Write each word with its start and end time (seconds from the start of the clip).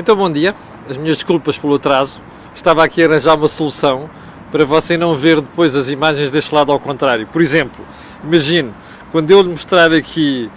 Então, 0.00 0.14
bom 0.14 0.30
dia. 0.30 0.54
As 0.88 0.96
minhas 0.96 1.16
desculpas 1.16 1.58
pelo 1.58 1.74
atraso. 1.74 2.22
Estava 2.54 2.84
aqui 2.84 3.02
a 3.02 3.06
arranjar 3.06 3.34
uma 3.34 3.48
solução 3.48 4.08
para 4.48 4.64
você 4.64 4.96
não 4.96 5.16
ver 5.16 5.40
depois 5.40 5.74
as 5.74 5.88
imagens 5.88 6.30
deste 6.30 6.54
lado 6.54 6.70
ao 6.70 6.78
contrário. 6.78 7.26
Por 7.26 7.42
exemplo, 7.42 7.84
imagine, 8.22 8.72
quando 9.10 9.28
eu 9.28 9.42
lhe 9.42 9.48
mostrar 9.48 9.92
aqui, 9.92 10.48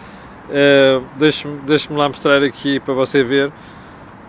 uh, 0.47 1.03
deixe-me 1.15 1.57
deixe 1.65 1.91
lá 1.91 2.07
mostrar 2.07 2.43
aqui 2.43 2.79
para 2.81 2.93
você 2.93 3.23
ver, 3.23 3.51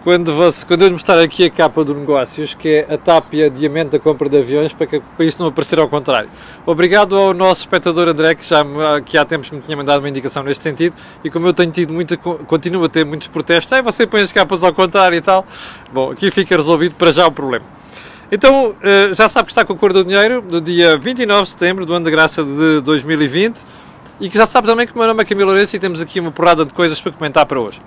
quando, 0.02 0.34
você, 0.34 0.66
quando 0.66 0.82
eu 0.82 0.88
lhe 0.88 0.92
mostrar 0.94 1.20
aqui 1.20 1.44
a 1.44 1.50
capa 1.50 1.84
do 1.84 1.94
negócios, 1.94 2.54
que 2.54 2.68
é 2.68 2.94
a 2.94 2.98
TAP 2.98 3.34
e 3.34 3.44
a 3.44 3.48
Diamante 3.48 3.90
da 3.90 3.98
compra 3.98 4.28
de 4.28 4.36
aviões, 4.36 4.72
para, 4.72 4.86
que, 4.86 5.00
para 5.00 5.24
isto 5.24 5.40
não 5.40 5.48
aparecer 5.48 5.78
ao 5.78 5.88
contrário. 5.88 6.28
Obrigado 6.66 7.16
ao 7.16 7.32
nosso 7.32 7.60
espectador 7.60 8.08
André, 8.08 8.34
que, 8.34 8.44
já, 8.44 8.64
que 9.04 9.16
há 9.16 9.24
tempos 9.24 9.50
me 9.50 9.60
tinha 9.60 9.76
mandado 9.76 10.00
uma 10.00 10.08
indicação 10.08 10.42
neste 10.42 10.62
sentido, 10.62 10.96
e 11.22 11.30
como 11.30 11.46
eu 11.46 11.52
tenho 11.52 11.70
tido 11.70 11.92
muita, 11.92 12.16
continuo 12.16 12.84
a 12.84 12.88
ter 12.88 13.04
muitos 13.04 13.28
protestos, 13.28 13.72
aí 13.72 13.82
você 13.82 14.06
põe 14.06 14.22
as 14.22 14.32
capas 14.32 14.64
ao 14.64 14.74
contrário 14.74 15.16
e 15.16 15.20
tal, 15.20 15.46
bom, 15.92 16.10
aqui 16.10 16.30
fica 16.30 16.56
resolvido 16.56 16.94
para 16.96 17.12
já 17.12 17.26
o 17.26 17.32
problema. 17.32 17.64
Então, 18.30 18.74
eh, 18.82 19.10
já 19.12 19.28
sabe 19.28 19.46
que 19.46 19.52
está 19.52 19.64
com 19.64 19.74
a 19.74 19.76
cor 19.76 19.92
do 19.92 20.02
dinheiro, 20.02 20.40
do 20.40 20.60
dia 20.60 20.96
29 20.96 21.42
de 21.42 21.48
setembro 21.50 21.86
do 21.86 21.94
ano 21.94 22.04
de 22.04 22.10
graça 22.10 22.42
de 22.42 22.80
2020, 22.80 23.60
e 24.20 24.28
que 24.28 24.36
já 24.36 24.46
sabe 24.46 24.66
também 24.66 24.86
que 24.86 24.94
o 24.94 24.98
meu 24.98 25.06
nome 25.06 25.22
é 25.22 25.24
Camilo 25.26 25.50
Lourenço 25.50 25.76
e 25.76 25.78
temos 25.78 26.00
aqui 26.00 26.18
uma 26.18 26.32
porrada 26.32 26.64
de 26.64 26.72
coisas 26.72 27.00
para 27.00 27.12
comentar 27.12 27.44
para 27.46 27.60
hoje. 27.60 27.80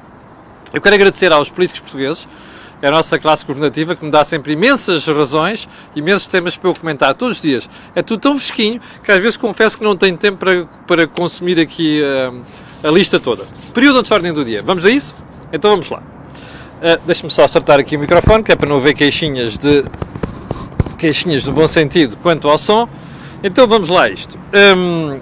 Eu 0.73 0.81
quero 0.81 0.95
agradecer 0.95 1.31
aos 1.31 1.49
políticos 1.49 1.81
portugueses, 1.81 2.27
a 2.81 2.91
nossa 2.91 3.17
classe 3.17 3.45
governativa, 3.45 3.95
que 3.95 4.05
me 4.05 4.11
dá 4.11 4.23
sempre 4.23 4.53
imensas 4.53 5.07
razões, 5.07 5.67
imensos 5.95 6.27
temas 6.27 6.55
para 6.55 6.69
eu 6.69 6.75
comentar 6.75 7.15
todos 7.15 7.37
os 7.37 7.41
dias. 7.41 7.69
É 7.95 8.01
tudo 8.01 8.19
tão 8.19 8.37
fresquinho 8.37 8.79
que 9.03 9.11
às 9.11 9.21
vezes 9.21 9.37
confesso 9.37 9.77
que 9.77 9.83
não 9.83 9.95
tenho 9.95 10.17
tempo 10.17 10.37
para, 10.37 10.65
para 10.85 11.07
consumir 11.07 11.59
aqui 11.59 12.01
uh, 12.01 12.41
a 12.83 12.91
lista 12.91 13.19
toda. 13.19 13.43
Período 13.73 14.03
de 14.03 14.13
ordem 14.13 14.33
do 14.33 14.43
dia. 14.43 14.61
Vamos 14.61 14.85
a 14.85 14.89
isso? 14.89 15.15
Então 15.51 15.71
vamos 15.71 15.89
lá. 15.89 15.99
Uh, 15.99 17.01
Deixa-me 17.05 17.31
só 17.31 17.45
acertar 17.45 17.79
aqui 17.79 17.95
o 17.95 17.99
microfone, 17.99 18.43
que 18.43 18.51
é 18.51 18.55
para 18.55 18.67
não 18.67 18.77
haver 18.77 18.93
queixinhas 18.93 19.57
de 19.57 19.83
queixinhas 20.97 21.43
do 21.43 21.51
bom 21.51 21.67
sentido 21.67 22.17
quanto 22.17 22.47
ao 22.47 22.59
som. 22.59 22.87
Então 23.43 23.67
vamos 23.67 23.89
lá 23.89 24.03
a 24.03 24.09
isto. 24.09 24.37
Um, 24.77 25.19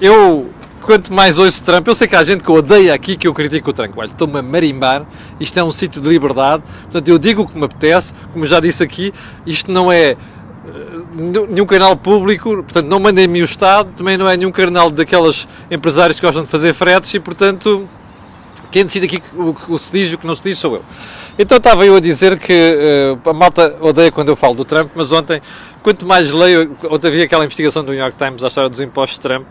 eu 0.00 0.50
quanto 0.88 1.12
mais 1.12 1.38
ouço 1.38 1.62
Trump, 1.62 1.86
eu 1.86 1.94
sei 1.94 2.08
que 2.08 2.16
há 2.16 2.24
gente 2.24 2.42
que 2.42 2.50
odeia 2.50 2.94
aqui 2.94 3.14
que 3.14 3.28
eu 3.28 3.34
critico 3.34 3.68
o 3.68 3.72
Trump. 3.74 3.92
Olha, 3.98 4.06
estou-me 4.06 4.38
a 4.38 4.42
marimbar, 4.42 5.04
isto 5.38 5.60
é 5.60 5.62
um 5.62 5.70
sítio 5.70 6.00
de 6.00 6.08
liberdade, 6.08 6.62
portanto 6.84 7.06
eu 7.08 7.18
digo 7.18 7.42
o 7.42 7.46
que 7.46 7.58
me 7.58 7.66
apetece, 7.66 8.14
como 8.32 8.46
já 8.46 8.58
disse 8.58 8.82
aqui, 8.82 9.12
isto 9.44 9.70
não 9.70 9.92
é 9.92 10.16
uh, 10.64 11.46
nenhum 11.46 11.66
canal 11.66 11.94
público, 11.94 12.62
portanto 12.62 12.86
não 12.86 12.98
mandem-me 12.98 13.42
o 13.42 13.44
Estado, 13.44 13.90
também 13.98 14.16
não 14.16 14.26
é 14.26 14.34
nenhum 14.34 14.50
canal 14.50 14.90
daquelas 14.90 15.46
empresários 15.70 16.18
que 16.18 16.24
gostam 16.24 16.44
de 16.44 16.48
fazer 16.48 16.72
fretes. 16.72 17.12
E 17.12 17.20
portanto 17.20 17.86
quem 18.70 18.86
decide 18.86 19.04
aqui 19.04 19.22
o 19.36 19.52
que 19.52 19.78
se 19.78 19.92
diz 19.92 20.12
e 20.12 20.14
o 20.14 20.18
que 20.18 20.26
não 20.26 20.36
se 20.36 20.42
diz 20.42 20.56
sou 20.56 20.76
eu. 20.76 20.84
Então 21.38 21.58
estava 21.58 21.84
eu 21.84 21.96
a 21.96 22.00
dizer 22.00 22.38
que 22.38 23.14
uh, 23.24 23.28
a 23.28 23.34
malta 23.34 23.76
odeia 23.82 24.10
quando 24.10 24.28
eu 24.30 24.36
falo 24.36 24.54
do 24.54 24.64
Trump, 24.64 24.90
mas 24.94 25.12
ontem, 25.12 25.42
quanto 25.82 26.06
mais 26.06 26.30
leio, 26.30 26.74
ontem 26.90 27.08
havia 27.08 27.24
aquela 27.24 27.44
investigação 27.44 27.84
do 27.84 27.92
New 27.92 28.00
York 28.00 28.16
Times 28.16 28.42
à 28.42 28.48
história 28.48 28.70
dos 28.70 28.80
impostos 28.80 29.18
de 29.18 29.22
Trump, 29.22 29.46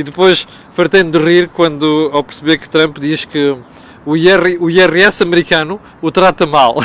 e 0.00 0.02
depois 0.02 0.48
fartei-me 0.72 1.10
de 1.10 1.18
rir 1.18 1.48
quando, 1.48 2.10
ao 2.12 2.24
perceber 2.24 2.58
que 2.58 2.68
Trump 2.68 2.98
diz 2.98 3.24
que 3.24 3.56
o, 4.04 4.16
IR, 4.16 4.56
o 4.60 4.70
IRS 4.70 5.22
americano 5.22 5.80
o 6.00 6.10
trata 6.10 6.46
mal. 6.46 6.76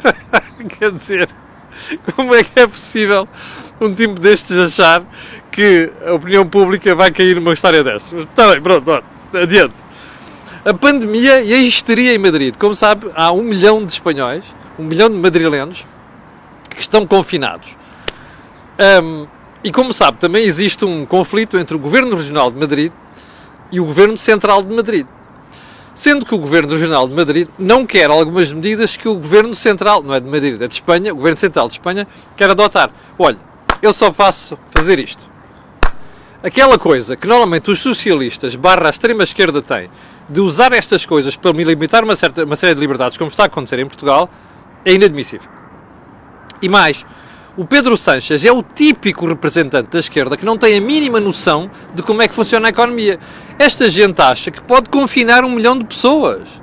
Quer 0.78 0.92
dizer, 0.92 1.28
como 2.14 2.34
é 2.34 2.44
que 2.44 2.60
é 2.60 2.66
possível 2.66 3.26
um 3.80 3.92
tipo 3.92 4.20
destes 4.20 4.56
achar 4.56 5.02
que 5.50 5.90
a 6.06 6.12
opinião 6.12 6.46
pública 6.46 6.94
vai 6.94 7.10
cair 7.10 7.36
numa 7.36 7.54
história 7.54 7.82
dessas? 7.82 8.22
Está 8.22 8.50
bem, 8.50 8.60
pronto, 8.60 8.90
ó, 8.90 9.02
adiante. 9.36 9.74
A 10.64 10.74
pandemia 10.74 11.40
e 11.40 11.52
a 11.52 11.58
histeria 11.58 12.14
em 12.14 12.18
Madrid. 12.18 12.54
Como 12.56 12.76
sabe, 12.76 13.10
há 13.16 13.32
um 13.32 13.42
milhão 13.42 13.84
de 13.84 13.92
espanhóis, 13.92 14.54
um 14.78 14.84
milhão 14.84 15.10
de 15.10 15.16
madrilenos 15.16 15.84
que 16.70 16.80
estão 16.80 17.04
confinados. 17.06 17.76
Um, 19.02 19.26
e 19.64 19.70
como 19.70 19.92
sabe, 19.92 20.18
também 20.18 20.44
existe 20.44 20.84
um 20.84 21.06
conflito 21.06 21.56
entre 21.56 21.76
o 21.76 21.78
Governo 21.78 22.16
Regional 22.16 22.50
de 22.50 22.58
Madrid 22.58 22.92
e 23.70 23.78
o 23.80 23.84
Governo 23.84 24.16
Central 24.16 24.62
de 24.62 24.74
Madrid. 24.74 25.06
Sendo 25.94 26.24
que 26.24 26.34
o 26.34 26.38
Governo 26.38 26.72
Regional 26.72 27.06
de 27.06 27.14
Madrid 27.14 27.48
não 27.58 27.86
quer 27.86 28.10
algumas 28.10 28.50
medidas 28.50 28.96
que 28.96 29.06
o 29.06 29.14
Governo 29.14 29.54
Central, 29.54 30.02
não 30.02 30.14
é 30.14 30.20
de 30.20 30.28
Madrid, 30.28 30.60
é 30.60 30.66
de 30.66 30.74
Espanha, 30.74 31.12
o 31.12 31.16
Governo 31.16 31.36
Central 31.36 31.68
de 31.68 31.74
Espanha, 31.74 32.08
quer 32.36 32.50
adotar. 32.50 32.90
Olha, 33.18 33.38
eu 33.80 33.92
só 33.92 34.10
posso 34.10 34.58
fazer 34.70 34.98
isto. 34.98 35.30
Aquela 36.42 36.78
coisa 36.78 37.14
que 37.14 37.26
normalmente 37.26 37.70
os 37.70 37.80
socialistas 37.80 38.56
barra 38.56 38.88
a 38.88 38.90
extrema-esquerda 38.90 39.62
têm 39.62 39.88
de 40.28 40.40
usar 40.40 40.72
estas 40.72 41.06
coisas 41.06 41.36
para 41.36 41.52
limitar 41.52 42.02
uma, 42.02 42.16
certa, 42.16 42.44
uma 42.44 42.56
série 42.56 42.74
de 42.74 42.80
liberdades, 42.80 43.18
como 43.18 43.30
está 43.30 43.44
a 43.44 43.46
acontecer 43.46 43.78
em 43.78 43.86
Portugal, 43.86 44.28
é 44.84 44.92
inadmissível. 44.92 45.48
E 46.60 46.68
mais, 46.68 47.04
o 47.56 47.66
Pedro 47.66 47.96
Sanches 47.96 48.44
é 48.44 48.50
o 48.50 48.62
típico 48.62 49.26
representante 49.26 49.90
da 49.90 49.98
esquerda 49.98 50.36
que 50.36 50.44
não 50.44 50.56
tem 50.56 50.76
a 50.76 50.80
mínima 50.80 51.20
noção 51.20 51.70
de 51.94 52.02
como 52.02 52.22
é 52.22 52.28
que 52.28 52.34
funciona 52.34 52.68
a 52.68 52.70
economia. 52.70 53.18
Esta 53.58 53.88
gente 53.88 54.20
acha 54.22 54.50
que 54.50 54.62
pode 54.62 54.88
confinar 54.88 55.44
um 55.44 55.50
milhão 55.50 55.78
de 55.78 55.84
pessoas. 55.84 56.60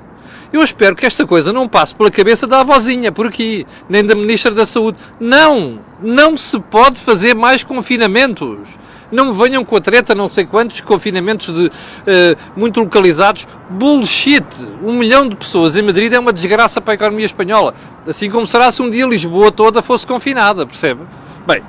Eu 0.52 0.64
espero 0.64 0.96
que 0.96 1.06
esta 1.06 1.28
coisa 1.28 1.54
não 1.54 1.68
passe 1.68 1.94
pela 1.94 2.10
cabeça 2.10 2.48
da 2.48 2.62
avózinha 2.62 3.12
por 3.12 3.28
aqui, 3.28 3.68
nem 3.88 4.04
da 4.04 4.16
Ministra 4.16 4.52
da 4.52 4.66
Saúde. 4.66 4.98
Não! 5.20 5.80
Não 6.02 6.36
se 6.36 6.60
pode 6.60 7.00
fazer 7.00 7.36
mais 7.36 7.64
confinamentos. 7.64 8.80
Não 9.12 9.26
me 9.26 9.34
venham 9.34 9.66
com 9.66 9.76
a 9.76 9.82
treta, 9.82 10.14
não 10.14 10.30
sei 10.30 10.46
quantos 10.46 10.82
confinamentos 10.82 11.54
de, 11.54 11.68
uh, 11.68 11.72
muito 12.56 12.80
localizados. 12.80 13.48
Bullshit! 13.70 14.46
Um 14.84 14.94
milhão 14.94 15.28
de 15.28 15.36
pessoas 15.36 15.76
em 15.76 15.82
Madrid 15.82 16.12
é 16.14 16.20
uma 16.20 16.34
desgraça 16.34 16.80
para 16.80 16.94
a 16.94 16.96
economia 16.96 17.26
espanhola. 17.26 17.74
Assim 18.08 18.30
como 18.30 18.46
será 18.46 18.72
se 18.72 18.82
um 18.82 18.90
dia 18.90 19.06
Lisboa 19.06 19.52
toda 19.52 19.82
fosse 19.82 20.06
confinada, 20.06 20.66
percebe? 20.66 21.02
Bem, 21.48 21.64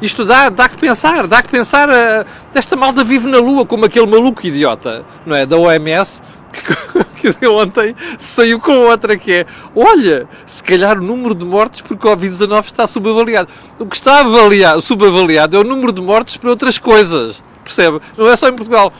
isto 0.00 0.24
dá, 0.24 0.48
dá 0.48 0.68
que 0.68 0.76
pensar, 0.76 1.28
dá 1.28 1.40
que 1.40 1.48
pensar. 1.48 1.88
Uh, 1.88 2.26
esta 2.52 2.74
malta 2.74 3.04
vive 3.04 3.28
na 3.28 3.38
Lua, 3.38 3.64
como 3.64 3.84
aquele 3.84 4.06
maluco 4.06 4.44
idiota, 4.44 5.04
não 5.24 5.36
é? 5.36 5.46
Da 5.46 5.56
OMS, 5.56 6.20
que, 7.16 7.32
que 7.32 7.46
ontem 7.46 7.94
saiu 8.18 8.60
com 8.60 8.72
outra 8.80 9.16
que 9.16 9.32
é 9.32 9.46
olha, 9.74 10.28
se 10.44 10.62
calhar 10.62 10.98
o 10.98 11.02
número 11.02 11.34
de 11.34 11.44
mortes 11.44 11.80
por 11.80 11.96
Covid-19 11.96 12.66
está 12.66 12.86
subavaliado. 12.86 13.48
O 13.78 13.86
que 13.86 13.96
está 13.96 14.20
avaliado, 14.20 14.82
subavaliado 14.82 15.56
é 15.56 15.60
o 15.60 15.64
número 15.64 15.92
de 15.92 16.00
mortes 16.00 16.36
por 16.36 16.50
outras 16.50 16.78
coisas. 16.78 17.42
Percebe? 17.64 18.00
Não 18.16 18.28
é 18.28 18.36
só 18.36 18.48
em 18.48 18.54
Portugal 18.54 18.92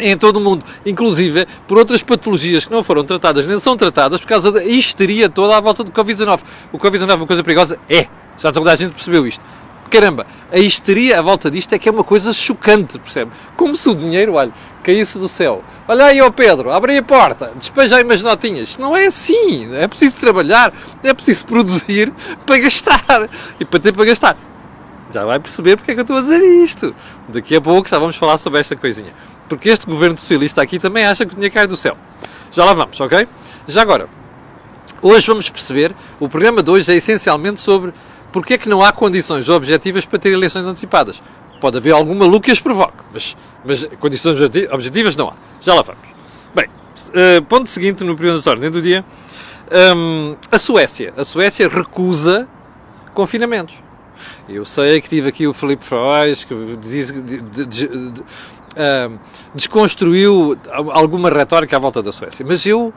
em 0.00 0.16
todo 0.16 0.36
o 0.36 0.40
mundo, 0.40 0.64
inclusive 0.86 1.46
por 1.66 1.78
outras 1.78 2.02
patologias 2.02 2.64
que 2.64 2.70
não 2.70 2.84
foram 2.84 3.02
tratadas 3.04 3.44
nem 3.46 3.58
são 3.58 3.76
tratadas 3.76 4.20
por 4.20 4.28
causa 4.28 4.52
da 4.52 4.64
histeria 4.64 5.28
toda 5.28 5.56
à 5.56 5.60
volta 5.60 5.82
do 5.82 5.90
Covid-19. 5.90 6.40
O 6.72 6.78
Covid-19 6.78 7.10
é 7.10 7.14
uma 7.14 7.26
coisa 7.26 7.42
perigosa? 7.42 7.78
É. 7.88 8.06
Já 8.36 8.52
toda 8.52 8.70
a 8.70 8.76
gente 8.76 8.92
percebeu 8.92 9.26
isto. 9.26 9.44
Caramba, 9.90 10.26
a 10.52 10.58
histeria 10.58 11.18
à 11.18 11.22
volta 11.22 11.50
disto 11.50 11.72
é 11.72 11.78
que 11.78 11.88
é 11.88 11.92
uma 11.92 12.04
coisa 12.04 12.32
chocante, 12.32 12.98
percebe? 12.98 13.30
Como 13.56 13.74
se 13.76 13.88
o 13.88 13.94
dinheiro, 13.94 14.34
olha, 14.34 14.52
caísse 14.82 15.18
do 15.18 15.28
céu. 15.28 15.64
Olha 15.86 16.06
aí, 16.06 16.20
ó 16.20 16.30
Pedro, 16.30 16.70
abre 16.70 16.98
a 16.98 17.02
porta, 17.02 17.52
despeja 17.56 17.96
aí 17.96 18.04
umas 18.04 18.20
notinhas. 18.20 18.76
Não 18.76 18.96
é 18.96 19.06
assim. 19.06 19.74
É 19.76 19.88
preciso 19.88 20.16
trabalhar, 20.16 20.72
é 21.02 21.14
preciso 21.14 21.46
produzir 21.46 22.12
para 22.44 22.58
gastar. 22.58 23.28
E 23.58 23.64
para 23.64 23.80
ter 23.80 23.92
para 23.92 24.04
gastar. 24.04 24.36
Já 25.10 25.24
vai 25.24 25.38
perceber 25.38 25.76
porque 25.76 25.92
é 25.92 25.94
que 25.94 26.00
eu 26.00 26.02
estou 26.02 26.18
a 26.18 26.20
dizer 26.20 26.42
isto. 26.42 26.94
Daqui 27.28 27.56
a 27.56 27.60
pouco 27.60 27.88
já 27.88 27.98
vamos 27.98 28.16
falar 28.16 28.36
sobre 28.36 28.60
esta 28.60 28.76
coisinha. 28.76 29.12
Porque 29.48 29.70
este 29.70 29.86
governo 29.86 30.18
socialista 30.18 30.60
aqui 30.60 30.78
também 30.78 31.06
acha 31.06 31.24
que 31.24 31.32
o 31.32 31.34
dinheiro 31.34 31.54
cai 31.54 31.66
do 31.66 31.76
céu. 31.76 31.96
Já 32.50 32.64
lá 32.64 32.74
vamos, 32.74 33.00
ok? 33.00 33.26
Já 33.66 33.80
agora, 33.80 34.08
hoje 35.00 35.26
vamos 35.26 35.48
perceber, 35.48 35.94
o 36.20 36.28
programa 36.28 36.62
de 36.62 36.70
hoje 36.70 36.92
é 36.92 36.96
essencialmente 36.96 37.60
sobre 37.60 37.92
porque 38.32 38.54
é 38.54 38.58
que 38.58 38.68
não 38.68 38.82
há 38.82 38.92
condições 38.92 39.48
objetivas 39.48 40.04
para 40.04 40.18
ter 40.18 40.32
eleições 40.32 40.64
antecipadas. 40.64 41.22
Pode 41.60 41.76
haver 41.76 41.92
alguma 41.92 42.20
maluco 42.24 42.42
que 42.42 42.50
as 42.50 42.60
provoque, 42.60 43.02
mas, 43.12 43.36
mas 43.64 43.86
condições 43.98 44.38
objetivas 44.70 45.16
não 45.16 45.28
há. 45.28 45.34
Já 45.60 45.74
lá 45.74 45.82
vamos. 45.82 46.08
Bem, 46.54 46.66
uh, 46.66 47.42
ponto 47.44 47.68
seguinte 47.68 48.04
no 48.04 48.16
período 48.16 48.40
de 48.40 48.48
ordem 48.48 48.70
do 48.70 48.80
dia. 48.80 49.04
Um, 49.96 50.36
a 50.50 50.58
Suécia. 50.58 51.12
A 51.16 51.24
Suécia 51.24 51.68
recusa 51.68 52.48
confinamentos. 53.12 53.82
Eu 54.48 54.64
sei 54.64 55.00
que 55.00 55.08
tive 55.08 55.28
aqui 55.28 55.46
o 55.46 55.52
Felipe 55.52 55.84
Frois, 55.84 56.44
que 56.44 56.54
diz, 56.80 57.12
de, 57.12 57.40
de, 57.40 57.66
de, 57.66 57.86
uh, 57.88 59.18
desconstruiu 59.54 60.56
alguma 60.92 61.30
retórica 61.30 61.76
à 61.76 61.78
volta 61.78 62.02
da 62.02 62.12
Suécia, 62.12 62.44
mas 62.46 62.64
eu 62.66 62.92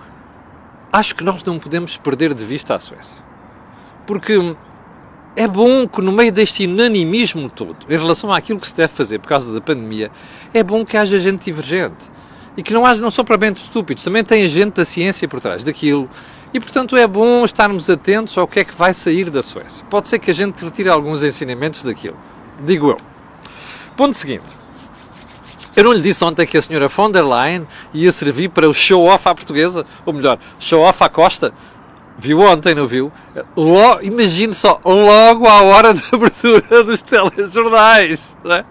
acho 0.92 1.16
que 1.16 1.24
nós 1.24 1.44
não 1.44 1.58
podemos 1.58 1.98
perder 1.98 2.34
de 2.34 2.46
vista 2.46 2.76
a 2.76 2.80
Suécia. 2.80 3.18
Porque 4.06 4.56
é 5.36 5.48
bom 5.48 5.88
que 5.88 6.02
no 6.02 6.12
meio 6.12 6.32
deste 6.32 6.66
unanimismo 6.66 7.50
todo, 7.50 7.78
em 7.90 7.98
relação 7.98 8.32
àquilo 8.32 8.60
que 8.60 8.68
se 8.68 8.76
deve 8.76 8.92
fazer 8.92 9.20
por 9.20 9.30
causa 9.30 9.54
da 9.54 9.62
pandemia, 9.62 10.12
é 10.54 10.62
bom 10.62 10.86
que 10.86 10.98
haja 10.98 11.18
gente 11.20 11.46
divergente. 11.46 12.12
E 12.58 12.62
que 12.62 12.74
não 12.74 12.86
haja, 12.86 13.02
não 13.02 13.10
são 13.10 13.24
propriamente 13.24 13.64
estúpidos, 13.64 14.04
também 14.04 14.24
tem 14.24 14.46
gente 14.46 14.74
da 14.76 14.84
ciência 14.84 15.28
por 15.28 15.40
trás 15.40 15.64
daquilo. 15.64 16.10
E, 16.54 16.60
portanto, 16.60 16.98
é 16.98 17.08
bom 17.08 17.46
estarmos 17.46 17.90
atentos 17.90 18.38
ao 18.38 18.46
que 18.46 18.60
é 18.60 18.66
que 18.66 18.76
vai 18.76 18.94
sair 18.94 19.30
da 19.30 19.42
Suécia. 19.42 19.86
Pode 19.90 20.10
ser 20.10 20.20
que 20.20 20.30
a 20.30 20.34
gente 20.34 20.66
retire 20.66 20.90
alguns 20.90 21.24
ensinamentos 21.24 21.82
daquilo. 21.84 22.18
Digo 22.66 22.90
eu. 22.90 22.98
Ponto 23.96 24.14
seguinte. 24.14 24.44
Eu 25.74 25.86
não 25.86 25.94
lhe 25.94 26.02
disse 26.02 26.22
ontem 26.26 26.46
que 26.46 26.58
a 26.58 26.62
senhora 26.62 26.90
von 26.90 27.10
der 27.10 27.24
Leyen 27.24 27.66
ia 27.94 28.12
servir 28.12 28.50
para 28.50 28.70
o 28.70 28.74
show-off 28.74 29.26
à 29.30 29.34
portuguesa? 29.34 29.86
Ou 30.06 30.12
melhor, 30.12 30.38
show-off 30.60 31.02
à 31.02 31.08
costa? 31.08 31.54
Viu 32.22 32.40
ontem, 32.40 32.76
não 32.76 32.86
viu? 32.86 33.12
Logo, 33.58 34.04
imagine 34.04 34.54
só, 34.54 34.80
logo 34.86 35.48
à 35.48 35.64
hora 35.64 35.92
da 35.92 36.02
abertura 36.14 36.84
dos 36.84 37.02
telejornais. 37.02 38.38
É? 38.46 38.64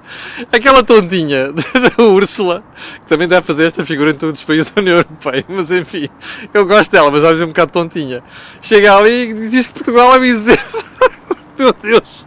Aquela 0.52 0.84
tontinha 0.84 1.52
da 1.98 2.04
Úrsula, 2.04 2.62
que 3.00 3.08
também 3.08 3.26
deve 3.26 3.44
fazer 3.44 3.66
esta 3.66 3.84
figura 3.84 4.12
em 4.12 4.14
todos 4.14 4.38
os 4.38 4.46
países 4.46 4.70
da 4.70 4.80
União 4.80 4.98
Europeia, 4.98 5.44
mas 5.48 5.68
enfim, 5.72 6.08
eu 6.54 6.64
gosto 6.64 6.92
dela, 6.92 7.10
mas 7.10 7.24
às 7.24 7.40
um 7.40 7.48
bocado 7.48 7.72
tontinha. 7.72 8.22
Chega 8.62 8.96
ali 8.96 9.30
e 9.30 9.48
diz 9.48 9.66
que 9.66 9.74
Portugal 9.74 10.14
é 10.14 10.20
um 10.20 10.22
exemplo. 10.24 10.84
Meu 11.58 11.72
Deus! 11.72 12.24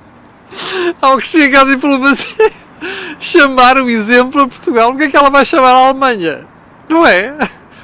Ao 1.02 1.18
que 1.18 1.26
chega 1.26 1.62
à 1.62 1.64
diplomacia, 1.64 2.52
chamar 3.18 3.78
o 3.78 3.90
exemplo 3.90 4.42
a 4.42 4.48
Portugal, 4.50 4.92
o 4.92 4.98
que 4.98 5.04
é 5.04 5.10
que 5.10 5.16
ela 5.16 5.30
vai 5.30 5.46
chamar 5.46 5.72
a 5.72 5.88
Alemanha? 5.88 6.46
Não 6.90 7.08
é? 7.08 7.34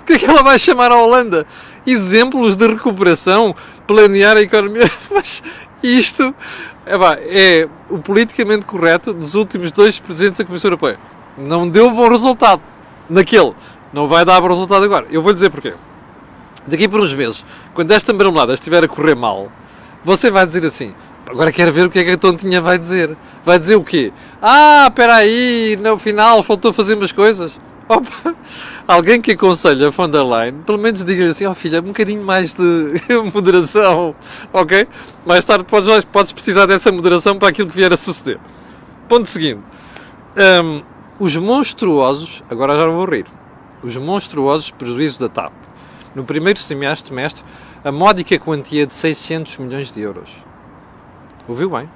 O 0.02 0.06
que 0.06 0.14
é 0.14 0.20
que 0.20 0.26
ela 0.26 0.44
vai 0.44 0.60
chamar 0.60 0.92
a 0.92 0.98
Holanda? 0.98 1.48
Exemplos 1.86 2.56
de 2.56 2.68
recuperação, 2.68 3.56
planear 3.88 4.38
a 4.38 4.42
economia. 4.42 4.90
Mas 5.12 5.44
isto 5.82 6.34
é, 6.86 7.68
o 7.90 8.00
politicamente 8.00 8.66
correto 8.66 9.14
dos 9.14 9.36
últimos 9.36 9.72
dois 9.72 10.00
presidentes 10.00 10.40
da 10.40 10.46
Comissão 10.46 10.70
Europeia. 10.70 11.00
Não 11.38 11.68
deu 11.68 11.92
bom 11.92 12.10
resultado 12.10 12.62
naquele. 13.10 13.54
Não 13.94 14.08
vai 14.08 14.26
dar 14.26 14.42
bom 14.42 14.48
resultado 14.48 14.84
agora. 14.84 15.06
Eu 15.10 15.22
vou 15.22 15.32
lhe 15.32 15.36
dizer 15.36 15.50
porquê. 15.50 15.74
Daqui 16.68 16.88
por 16.88 17.00
uns 17.00 17.14
meses, 17.14 17.46
quando 17.74 17.92
esta 17.92 18.14
marmelada 18.14 18.54
estiver 18.54 18.84
a 18.84 18.88
correr 18.88 19.16
mal, 19.16 19.52
você 20.04 20.30
vai 20.30 20.46
dizer 20.46 20.66
assim: 20.66 20.94
Agora 21.30 21.52
quero 21.52 21.72
ver 21.72 21.86
o 21.86 21.90
que 21.92 22.00
é 22.00 22.04
que 22.04 22.12
a 22.12 22.18
tontinha 22.18 22.60
vai 22.60 22.80
dizer. 22.80 23.16
Vai 23.46 23.60
dizer 23.60 23.76
o 23.76 23.84
quê? 23.84 24.12
Ah, 24.42 24.88
espera 24.90 25.16
aí, 25.16 25.78
no 25.80 25.98
final 25.98 26.42
faltou 26.42 26.74
fazer 26.74 26.96
umas 26.96 27.12
coisas. 27.12 27.60
Opa, 27.88 28.36
alguém 28.90 29.22
que 29.22 29.34
aconselha 29.34 29.88
a 29.88 29.90
von 29.92 30.10
der 30.10 30.24
Leyen, 30.24 30.64
pelo 30.64 30.80
menos 30.80 31.04
diga-lhe 31.04 31.30
assim, 31.30 31.46
ó 31.46 31.52
oh, 31.52 31.54
filha, 31.54 31.80
um 31.80 31.86
bocadinho 31.86 32.24
mais 32.24 32.56
de 32.56 32.64
moderação, 33.32 34.16
ok? 34.52 34.88
Mais 35.24 35.46
tarde 35.46 35.64
podes, 35.64 36.04
podes 36.06 36.32
precisar 36.32 36.66
dessa 36.66 36.92
moderação 36.92 37.38
para 37.38 37.50
aquilo 37.50 37.70
que 37.70 37.76
vier 37.76 37.94
a 37.94 37.98
suceder. 37.98 38.40
Ponto 39.08 39.28
seguinte. 39.28 39.62
Um, 40.36 40.82
os 41.20 41.36
monstruosos, 41.36 42.44
agora 42.50 42.76
já 42.76 42.88
vou 42.88 43.06
rir, 43.06 43.28
os 43.84 43.96
monstruosos 43.96 44.72
prejuízos 44.72 45.20
da 45.20 45.30
TAP. 45.30 45.54
No 46.16 46.24
primeiro 46.24 46.58
semestre, 46.58 47.14
a 47.84 47.92
módica 47.92 48.40
quantia 48.40 48.88
de 48.88 48.94
600 48.94 49.58
milhões 49.58 49.92
de 49.92 50.02
euros. 50.02 50.32
Ouviu 51.48 51.70
bem? 51.70 51.88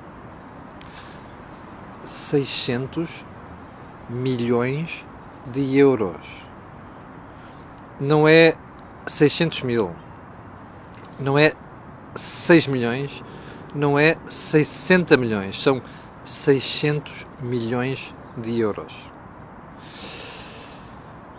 600 2.06 3.26
milhões 4.10 5.04
de 5.48 5.76
euros. 5.76 6.43
Não 8.00 8.28
é 8.28 8.56
600 9.08 9.62
mil, 9.62 9.92
não 11.20 11.38
é 11.38 11.54
6 12.16 12.68
milhões, 12.68 13.24
não 13.74 13.98
é 13.98 14.18
60 14.28 15.16
milhões, 15.18 15.62
são 15.62 15.82
600 16.24 17.26
milhões 17.42 18.14
de 18.38 18.60
euros. 18.60 18.94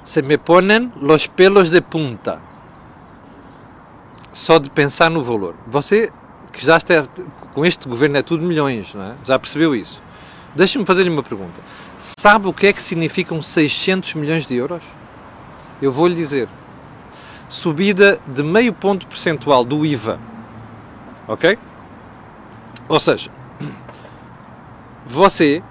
Se 0.05 0.21
me 0.21 0.37
ponem 0.37 0.93
los 1.01 1.27
pelos 1.27 1.71
de 1.71 1.81
punta. 1.81 2.41
Só 4.33 4.59
de 4.59 4.69
pensar 4.69 5.11
no 5.11 5.23
valor. 5.23 5.55
Você 5.67 6.13
que 6.53 6.65
já 6.65 6.77
está 6.77 7.07
com 7.55 7.65
este 7.65 7.89
governo 7.89 8.17
é 8.19 8.23
tudo 8.23 8.45
milhões, 8.45 8.93
não 8.95 9.03
é? 9.03 9.15
Já 9.25 9.39
percebeu 9.39 9.75
isso? 9.75 10.03
Deixe-me 10.55 10.85
fazer-lhe 10.85 11.09
uma 11.11 11.23
pergunta. 11.23 11.61
Sabe 11.99 12.47
o 12.47 12.53
que 12.53 12.67
é 12.67 12.73
que 12.73 12.83
significam 12.83 13.41
600 13.41 14.15
milhões 14.15 14.47
de 14.47 14.55
euros? 14.55 14.85
Eu 15.81 15.93
vou-lhe 15.93 16.15
dizer. 16.15 16.49
Subida 17.49 18.19
de 18.27 18.43
meio 18.43 18.73
ponto 18.73 19.07
percentual 19.07 19.65
do 19.65 19.85
IVA. 19.85 20.19
Ok? 21.29 21.59
Ou 22.89 23.01
seja, 23.01 23.31
você, 25.07 25.63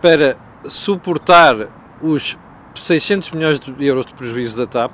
para 0.00 0.36
suportar 0.64 1.68
os 2.00 2.38
600 2.74 3.30
milhões 3.32 3.60
de 3.60 3.84
euros 3.84 4.06
de 4.06 4.14
prejuízo 4.14 4.56
da 4.56 4.66
TAP, 4.66 4.92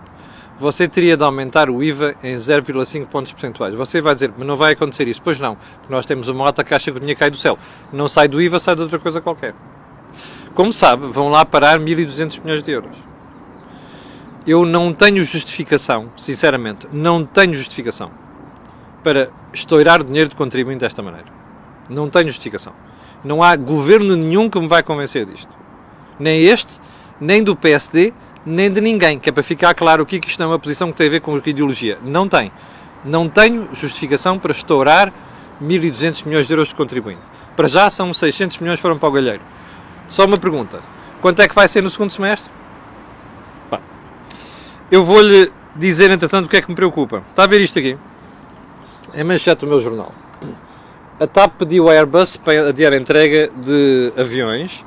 você 0.58 0.88
teria 0.88 1.16
de 1.16 1.22
aumentar 1.22 1.70
o 1.70 1.82
IVA 1.82 2.16
em 2.22 2.34
0,5 2.34 3.06
pontos 3.06 3.32
percentuais. 3.32 3.74
Você 3.74 4.00
vai 4.00 4.14
dizer, 4.14 4.32
mas 4.36 4.46
não 4.46 4.56
vai 4.56 4.72
acontecer 4.72 5.06
isso. 5.06 5.22
Pois 5.22 5.38
não, 5.38 5.56
nós 5.88 6.04
temos 6.04 6.28
uma 6.28 6.44
alta 6.44 6.64
caixa 6.64 6.90
que 6.90 6.96
o 6.96 7.00
dinheiro 7.00 7.18
cai 7.18 7.30
do 7.30 7.36
céu. 7.36 7.56
Não 7.92 8.08
sai 8.08 8.26
do 8.26 8.42
IVA, 8.42 8.58
sai 8.58 8.74
de 8.74 8.82
outra 8.82 8.98
coisa 8.98 9.20
qualquer. 9.20 9.54
Como 10.54 10.72
sabe, 10.72 11.06
vão 11.06 11.28
lá 11.28 11.44
parar 11.44 11.78
1.200 11.78 12.42
milhões 12.42 12.62
de 12.62 12.70
euros. 12.72 13.07
Eu 14.46 14.64
não 14.64 14.92
tenho 14.92 15.24
justificação, 15.24 16.10
sinceramente, 16.16 16.88
não 16.92 17.24
tenho 17.24 17.54
justificação 17.54 18.10
para 19.02 19.30
estourar 19.52 20.02
dinheiro 20.02 20.30
de 20.30 20.36
contribuinte 20.36 20.80
desta 20.80 21.02
maneira. 21.02 21.26
Não 21.88 22.08
tenho 22.08 22.26
justificação. 22.26 22.72
Não 23.24 23.42
há 23.42 23.56
governo 23.56 24.16
nenhum 24.16 24.48
que 24.48 24.58
me 24.60 24.68
vai 24.68 24.82
convencer 24.82 25.26
disto. 25.26 25.50
Nem 26.18 26.44
este, 26.44 26.80
nem 27.20 27.42
do 27.42 27.56
PSD, 27.56 28.12
nem 28.44 28.70
de 28.70 28.80
ninguém, 28.80 29.18
que 29.18 29.28
é 29.28 29.32
para 29.32 29.42
ficar 29.42 29.74
claro 29.74 30.02
o 30.02 30.06
que 30.06 30.20
isto 30.24 30.38
não 30.38 30.46
é 30.46 30.52
uma 30.52 30.58
posição 30.58 30.90
que 30.90 30.96
tem 30.96 31.08
a 31.08 31.10
ver 31.10 31.20
com 31.20 31.36
ideologia. 31.38 31.98
Não 32.02 32.28
tem. 32.28 32.52
Não 33.04 33.28
tenho 33.28 33.68
justificação 33.72 34.38
para 34.38 34.52
estourar 34.52 35.12
1.200 35.62 36.26
milhões 36.26 36.46
de 36.46 36.52
euros 36.52 36.68
de 36.68 36.74
contribuinte. 36.74 37.22
Para 37.56 37.68
já 37.68 37.90
são 37.90 38.12
600 38.12 38.58
milhões 38.58 38.78
que 38.78 38.82
foram 38.82 38.98
para 38.98 39.08
o 39.08 39.12
galheiro. 39.12 39.42
Só 40.06 40.24
uma 40.24 40.38
pergunta. 40.38 40.82
Quanto 41.20 41.40
é 41.40 41.48
que 41.48 41.54
vai 41.54 41.68
ser 41.68 41.82
no 41.82 41.90
segundo 41.90 42.12
semestre? 42.12 42.52
Eu 44.90 45.04
vou-lhe 45.04 45.52
dizer, 45.76 46.10
entretanto, 46.10 46.46
o 46.46 46.48
que 46.48 46.56
é 46.56 46.62
que 46.62 46.70
me 46.70 46.74
preocupa. 46.74 47.22
Está 47.28 47.44
a 47.44 47.46
ver 47.46 47.60
isto 47.60 47.78
aqui? 47.78 47.96
É 49.12 49.22
manchete 49.22 49.60
do 49.60 49.66
meu 49.66 49.80
jornal. 49.80 50.14
A 51.20 51.26
TAP 51.26 51.58
pediu 51.58 51.90
à 51.90 51.92
Airbus 51.92 52.38
para 52.38 52.70
adiar 52.70 52.94
a 52.94 52.96
entrega 52.96 53.50
de 53.54 54.12
aviões 54.16 54.84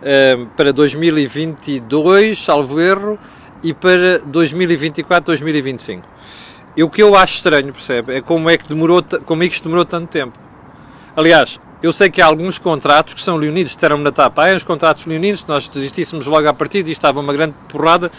uh, 0.00 0.46
para 0.56 0.72
2022, 0.72 2.42
salvo 2.42 2.80
erro, 2.80 3.16
e 3.62 3.72
para 3.72 4.18
2024, 4.26 5.26
2025. 5.26 6.08
E 6.76 6.82
o 6.82 6.90
que 6.90 7.00
eu 7.00 7.14
acho 7.14 7.36
estranho, 7.36 7.72
percebe, 7.72 8.16
é 8.16 8.20
como 8.20 8.50
é 8.50 8.58
que 8.58 8.68
demorou, 8.68 9.04
como 9.24 9.44
é 9.44 9.48
que 9.48 9.54
isto 9.54 9.64
demorou 9.64 9.84
tanto 9.84 10.08
tempo. 10.08 10.36
Aliás, 11.16 11.60
eu 11.80 11.92
sei 11.92 12.10
que 12.10 12.20
há 12.20 12.26
alguns 12.26 12.58
contratos 12.58 13.14
que 13.14 13.20
são 13.20 13.36
leoninos, 13.36 13.72
disseram-me 13.72 14.02
na 14.02 14.10
tapa, 14.10 14.50
há 14.50 14.54
uns 14.54 14.64
contratos 14.64 15.06
leoninos, 15.06 15.40
se 15.40 15.48
nós 15.48 15.68
desistíssemos 15.68 16.26
logo 16.26 16.48
à 16.48 16.52
partida 16.52 16.88
e 16.88 16.92
estava 16.92 17.20
uma 17.20 17.32
grande 17.32 17.54
porrada. 17.68 18.10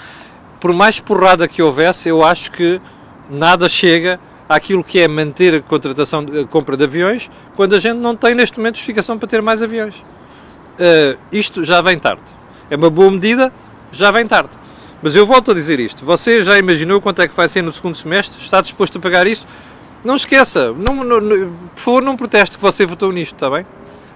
Por 0.65 0.73
mais 0.73 0.99
porrada 0.99 1.47
que 1.47 1.61
houvesse, 1.61 2.09
eu 2.09 2.23
acho 2.23 2.51
que 2.51 2.81
nada 3.29 3.69
chega 3.69 4.19
àquilo 4.49 4.83
que 4.83 4.99
é 4.99 5.07
manter 5.07 5.53
a 5.53 5.61
contratação, 5.61 6.25
a 6.41 6.47
compra 6.47 6.75
de 6.75 6.83
aviões, 6.83 7.29
quando 7.55 7.75
a 7.75 7.77
gente 7.79 7.97
não 7.97 8.15
tem 8.15 8.33
neste 8.33 8.57
momento 8.57 8.77
justificação 8.77 9.15
para 9.15 9.27
ter 9.27 9.43
mais 9.43 9.61
aviões. 9.61 9.97
Uh, 9.99 11.19
isto 11.31 11.63
já 11.63 11.81
vem 11.81 11.99
tarde. 11.99 12.23
É 12.67 12.75
uma 12.75 12.89
boa 12.89 13.11
medida, 13.11 13.53
já 13.91 14.09
vem 14.09 14.25
tarde. 14.25 14.49
Mas 15.03 15.15
eu 15.15 15.23
volto 15.23 15.51
a 15.51 15.53
dizer 15.53 15.79
isto. 15.79 16.03
Você 16.03 16.41
já 16.41 16.57
imaginou 16.57 16.99
quanto 16.99 17.21
é 17.21 17.27
que 17.27 17.35
vai 17.35 17.47
ser 17.47 17.61
no 17.61 17.71
segundo 17.71 17.95
semestre? 17.95 18.41
Está 18.41 18.59
disposto 18.59 18.97
a 18.97 18.99
pagar 18.99 19.27
isso? 19.27 19.45
Não 20.03 20.15
esqueça, 20.15 20.73
não, 20.73 21.03
não, 21.03 21.51
por 21.75 21.79
favor, 21.79 22.01
não 22.01 22.17
proteste 22.17 22.57
que 22.57 22.63
você 22.63 22.87
votou 22.87 23.11
nisto, 23.11 23.35
está 23.35 23.51
bem? 23.51 23.67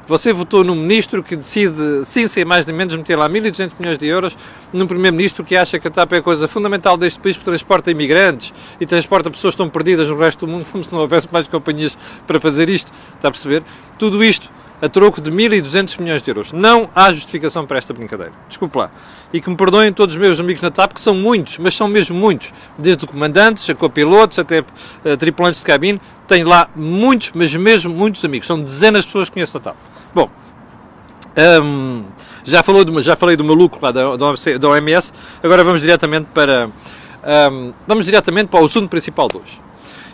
Você 0.10 0.34
votou 0.34 0.63
num 0.63 0.74
ministro 0.74 1.22
que 1.22 1.36
decide, 1.36 2.04
sim, 2.04 2.28
sem 2.28 2.44
mais 2.44 2.66
nem 2.66 2.75
menos, 2.75 2.96
meter 2.96 3.16
lá 3.16 3.30
1.200 3.30 3.74
milhões 3.80 3.96
de 3.96 4.08
euros, 4.08 4.36
num 4.74 4.88
primeiro-ministro 4.88 5.44
que 5.44 5.56
acha 5.56 5.78
que 5.78 5.88
a 5.88 5.92
TAP 5.92 6.13
é 6.13 6.18
a 6.18 6.22
coisa 6.24 6.48
fundamental 6.48 6.98
deste 6.98 7.20
país 7.20 7.38
porque 7.38 7.51
transporta 7.51 7.92
imigrantes 7.92 8.51
e 8.82 8.88
transporta 8.88 9.30
pessoas 9.30 9.54
que 9.54 9.62
estão 9.62 9.70
perdidas 9.70 10.08
no 10.08 10.18
resto 10.18 10.48
do 10.48 10.51
mundo, 10.51 10.66
como 10.72 10.84
se 10.84 10.92
não 10.92 11.01
houvesse 11.01 11.28
mais 11.32 11.48
companhias 11.48 11.96
para 12.25 12.39
fazer 12.39 12.70
isto, 12.70 12.92
está 13.13 13.28
a 13.28 13.32
perceber? 13.32 13.62
Tudo 14.00 14.24
isto 14.24 14.50
a 14.82 14.89
troco 14.89 15.22
de 15.22 15.30
1.200 15.30 16.00
milhões 16.00 16.24
de 16.24 16.32
euros. 16.32 16.54
Não 16.54 16.89
há 16.96 17.13
justificação 17.13 17.68
para 17.68 17.78
esta 17.78 17.94
brincadeira. 17.94 18.34
Desculpe 18.48 18.80
lá. 18.80 18.89
E 19.32 19.39
que 19.39 19.48
me 19.48 19.56
perdoem 19.56 19.94
todos 19.94 20.16
os 20.16 20.20
meus 20.20 20.39
amigos 20.39 20.62
na 20.63 20.72
TAP, 20.72 20.94
que 20.94 21.01
são 21.01 21.13
muitos, 21.13 21.60
mas 21.60 21.75
são 21.75 21.88
mesmo 21.88 22.18
muitos. 22.18 22.51
Desde 22.80 23.06
comandantes, 23.06 23.70
a 23.70 23.75
copilotos, 23.75 24.39
até 24.39 24.62
uh, 24.62 25.18
tripulantes 25.20 25.60
de 25.60 25.68
cabine. 25.68 26.01
Tenho 26.28 26.48
lá 26.48 26.68
muitos, 26.75 27.32
mas 27.36 27.54
mesmo 27.54 27.94
muitos 27.94 28.25
amigos. 28.25 28.48
São 28.48 28.60
dezenas 28.60 29.01
de 29.01 29.08
pessoas 29.08 29.30
que 29.30 29.34
conheço 29.34 29.56
na 29.58 29.66
TAP. 29.66 29.88
Bom, 30.13 30.30
um, 31.63 32.06
já, 32.44 32.63
falou 32.63 32.84
de, 32.84 33.01
já 33.01 33.16
falei 33.16 33.36
do 33.36 33.44
maluco 33.44 33.78
lá 33.82 33.92
da, 33.92 34.16
da 34.16 34.70
OMS. 34.70 35.13
Agora 35.44 35.63
vamos 35.63 35.82
diretamente 35.82 36.28
para... 36.34 36.70
Um, 37.51 37.74
vamos 37.88 38.06
diretamente 38.06 38.48
para 38.48 38.62
o 38.62 38.66
assunto 38.66 38.89
principal 38.89 39.28
de 39.28 39.38
hoje. 39.38 39.62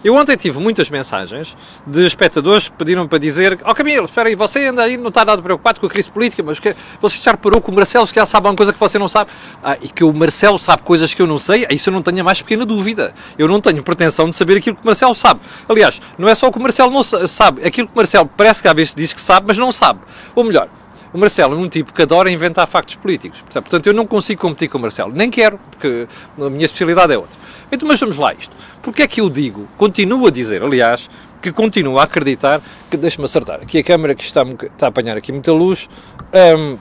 Eu 0.05 0.13
ontem 0.13 0.37
tive 0.37 0.59
muitas 0.59 0.87
mensagens 0.87 1.57
de 1.87 2.05
espectadores 2.05 2.69
que 2.69 2.75
pediram 2.75 3.07
para 3.07 3.17
dizer: 3.17 3.57
Ó 3.63 3.71
oh, 3.71 3.73
Camilo, 3.73 4.05
espera 4.05 4.29
aí, 4.29 4.35
você 4.35 4.59
ainda 4.59 4.83
aí 4.83 4.97
não 4.97 5.07
está 5.07 5.25
nada 5.25 5.41
preocupado 5.41 5.79
com 5.79 5.87
a 5.87 5.89
crise 5.89 6.11
política, 6.11 6.43
mas 6.43 6.59
que, 6.59 6.75
você 7.01 7.17
já 7.17 7.31
reparou 7.31 7.59
que 7.59 7.71
o 7.71 7.73
Marcelo 7.73 8.05
já 8.05 8.23
sabe 8.23 8.47
uma 8.47 8.55
coisa 8.55 8.71
que 8.71 8.79
você 8.79 8.99
não 8.99 9.07
sabe? 9.07 9.31
Ah, 9.63 9.75
e 9.81 9.89
que 9.89 10.03
o 10.03 10.13
Marcelo 10.13 10.59
sabe 10.59 10.83
coisas 10.83 11.11
que 11.11 11.23
eu 11.23 11.25
não 11.25 11.39
sei? 11.39 11.65
Isso 11.71 11.89
eu 11.89 11.93
não 11.93 12.03
tenho 12.03 12.21
a 12.21 12.23
mais 12.23 12.39
pequena 12.39 12.67
dúvida. 12.67 13.15
Eu 13.35 13.47
não 13.47 13.59
tenho 13.59 13.81
pretensão 13.81 14.29
de 14.29 14.35
saber 14.35 14.57
aquilo 14.57 14.75
que 14.75 14.83
o 14.83 14.85
Marcelo 14.85 15.15
sabe. 15.15 15.39
Aliás, 15.67 15.99
não 16.19 16.29
é 16.29 16.35
só 16.35 16.49
o 16.49 16.51
que 16.51 16.59
o 16.59 16.61
Marcelo 16.61 16.91
não 16.91 17.03
sabe, 17.03 17.65
aquilo 17.65 17.87
que 17.87 17.93
o 17.95 17.97
Marcelo 17.97 18.29
parece 18.37 18.61
que 18.61 18.67
às 18.67 18.75
vezes 18.75 18.93
diz 18.93 19.11
que 19.11 19.19
sabe, 19.19 19.47
mas 19.47 19.57
não 19.57 19.71
sabe. 19.71 20.01
Ou 20.35 20.43
melhor, 20.43 20.69
O 21.15 21.17
Marcelo 21.17 21.55
é 21.55 21.57
um 21.57 21.69
tipo 21.69 21.93
que 21.93 22.01
adora 22.01 22.29
inventar 22.29 22.67
factos 22.67 22.95
políticos. 22.95 23.41
Portanto, 23.41 23.87
eu 23.87 23.93
não 23.93 24.05
consigo 24.05 24.41
competir 24.41 24.67
com 24.67 24.77
o 24.77 24.81
Marcelo. 24.81 25.13
Nem 25.13 25.31
quero, 25.31 25.57
porque 25.71 26.09
a 26.37 26.49
minha 26.49 26.65
especialidade 26.65 27.13
é 27.13 27.17
outra. 27.17 27.37
Então, 27.71 27.87
mas 27.87 28.01
vamos 28.01 28.17
lá 28.17 28.33
isto. 28.33 28.53
Porque 28.81 29.01
é 29.01 29.07
que 29.07 29.21
eu 29.21 29.29
digo, 29.29 29.65
continuo 29.77 30.27
a 30.27 30.29
dizer, 30.29 30.61
aliás, 30.61 31.09
que 31.41 31.53
continuo 31.53 31.99
a 31.99 32.03
acreditar 32.03 32.61
que, 32.91 32.97
deixa-me 32.97 33.23
acertar, 33.23 33.61
aqui 33.61 33.77
a 33.77 33.83
câmera 33.85 34.13
que 34.13 34.25
está, 34.25 34.41
está 34.41 34.87
a 34.87 34.89
apanhar 34.89 35.15
aqui 35.15 35.31
muita 35.31 35.53
luz, 35.53 35.87
um, 36.33 36.71
um, 36.73 36.77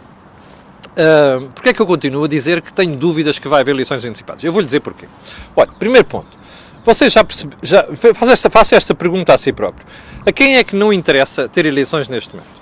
porque 1.55 1.69
é 1.69 1.73
que 1.73 1.81
eu 1.81 1.87
continuo 1.87 2.25
a 2.25 2.29
dizer 2.29 2.61
que 2.61 2.73
tenho 2.73 2.97
dúvidas 2.97 3.39
que 3.39 3.47
vai 3.47 3.61
haver 3.61 3.71
eleições 3.71 4.05
antecipadas? 4.05 4.43
Eu 4.43 4.51
vou-lhe 4.51 4.67
dizer 4.67 4.81
porquê. 4.81 5.07
Olha, 5.55 5.71
primeiro 5.79 6.07
ponto, 6.07 6.37
você 6.85 7.09
já 7.09 7.23
percebe, 7.23 7.55
já, 7.63 7.87
faça 8.17 8.33
esta, 8.33 8.51
faça 8.51 8.75
esta 8.75 8.97
pergunta 8.97 9.33
a 9.33 9.39
si 9.39 9.53
próprio. 9.53 9.87
A 10.27 10.33
quem 10.33 10.57
é 10.57 10.65
que 10.65 10.75
não 10.75 10.93
interessa 10.93 11.49
ter 11.49 11.67
eleições 11.67 12.09
neste 12.09 12.35
momento? 12.35 12.54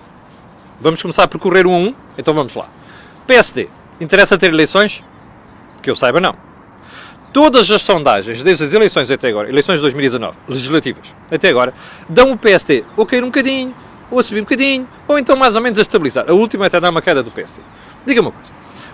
Vamos 0.80 1.00
começar 1.00 1.24
a 1.24 1.28
percorrer 1.28 1.66
um 1.66 1.74
a 1.74 1.78
um? 1.78 1.94
Então 2.18 2.34
vamos 2.34 2.54
lá. 2.54 2.66
PSD, 3.26 3.68
interessa 4.00 4.36
ter 4.36 4.52
eleições? 4.52 5.04
Que 5.80 5.90
eu 5.90 5.96
saiba, 5.96 6.20
não. 6.20 6.34
Todas 7.32 7.70
as 7.70 7.82
sondagens, 7.82 8.42
desde 8.42 8.64
as 8.64 8.74
eleições 8.74 9.10
até 9.10 9.28
agora, 9.28 9.48
eleições 9.48 9.76
de 9.76 9.82
2019, 9.82 10.36
legislativas, 10.48 11.14
até 11.30 11.48
agora, 11.48 11.72
dão 12.08 12.32
o 12.32 12.36
PSD 12.36 12.84
ou 12.96 13.06
cair 13.06 13.22
um 13.22 13.28
bocadinho, 13.28 13.74
ou 14.10 14.18
a 14.18 14.22
subir 14.22 14.40
um 14.40 14.44
bocadinho, 14.44 14.86
ou 15.08 15.18
então 15.18 15.34
mais 15.34 15.56
ou 15.56 15.62
menos 15.62 15.78
a 15.78 15.82
estabilizar. 15.82 16.28
A 16.28 16.34
última 16.34 16.66
até 16.66 16.78
dá 16.78 16.90
uma 16.90 17.00
queda 17.00 17.22
do 17.22 17.30
PSD. 17.30 17.62
Diga-me 18.06 18.28
uma 18.28 18.32
coisa. 18.32 18.52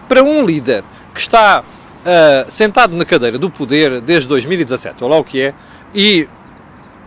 Para 0.08 0.22
um 0.22 0.46
líder 0.46 0.84
que 1.12 1.20
está 1.20 1.62
uh, 1.62 2.50
sentado 2.50 2.96
na 2.96 3.04
cadeira 3.04 3.36
do 3.38 3.50
poder 3.50 4.00
desde 4.00 4.28
2017, 4.28 5.02
ou 5.02 5.10
lá 5.10 5.18
o 5.18 5.24
que 5.24 5.40
é, 5.40 5.54
e 5.92 6.28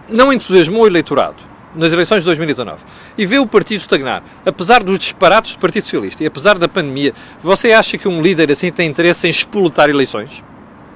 não 0.09 0.33
entusiasmou 0.33 0.83
o 0.83 0.87
eleitorado, 0.87 1.50
nas 1.75 1.91
eleições 1.91 2.19
de 2.19 2.25
2019 2.25 2.83
e 3.17 3.25
vê 3.25 3.39
o 3.39 3.45
partido 3.45 3.79
estagnar, 3.79 4.23
apesar 4.45 4.83
dos 4.83 4.99
disparates 4.99 5.53
do 5.53 5.59
Partido 5.59 5.83
Socialista 5.83 6.23
e 6.23 6.27
apesar 6.27 6.57
da 6.57 6.67
pandemia, 6.67 7.13
você 7.41 7.71
acha 7.71 7.97
que 7.97 8.07
um 8.07 8.21
líder 8.21 8.51
assim 8.51 8.71
tem 8.71 8.89
interesse 8.89 9.27
em 9.27 9.29
espoletar 9.29 9.89
eleições? 9.89 10.43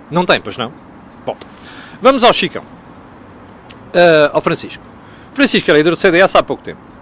Não 0.09 0.25
tem, 0.25 0.39
pois 0.39 0.57
não? 0.57 0.71
Bom, 1.25 1.35
vamos 2.01 2.23
ao 2.23 2.33
Chicão, 2.33 2.63
uh, 2.63 4.31
ao 4.33 4.41
Francisco. 4.41 4.83
Francisco 5.33 5.69
é 5.71 5.73
líder 5.73 5.91
do 5.91 5.97
CDS 5.97 6.35
há 6.35 6.43
pouco 6.43 6.63
tempo. 6.63 6.95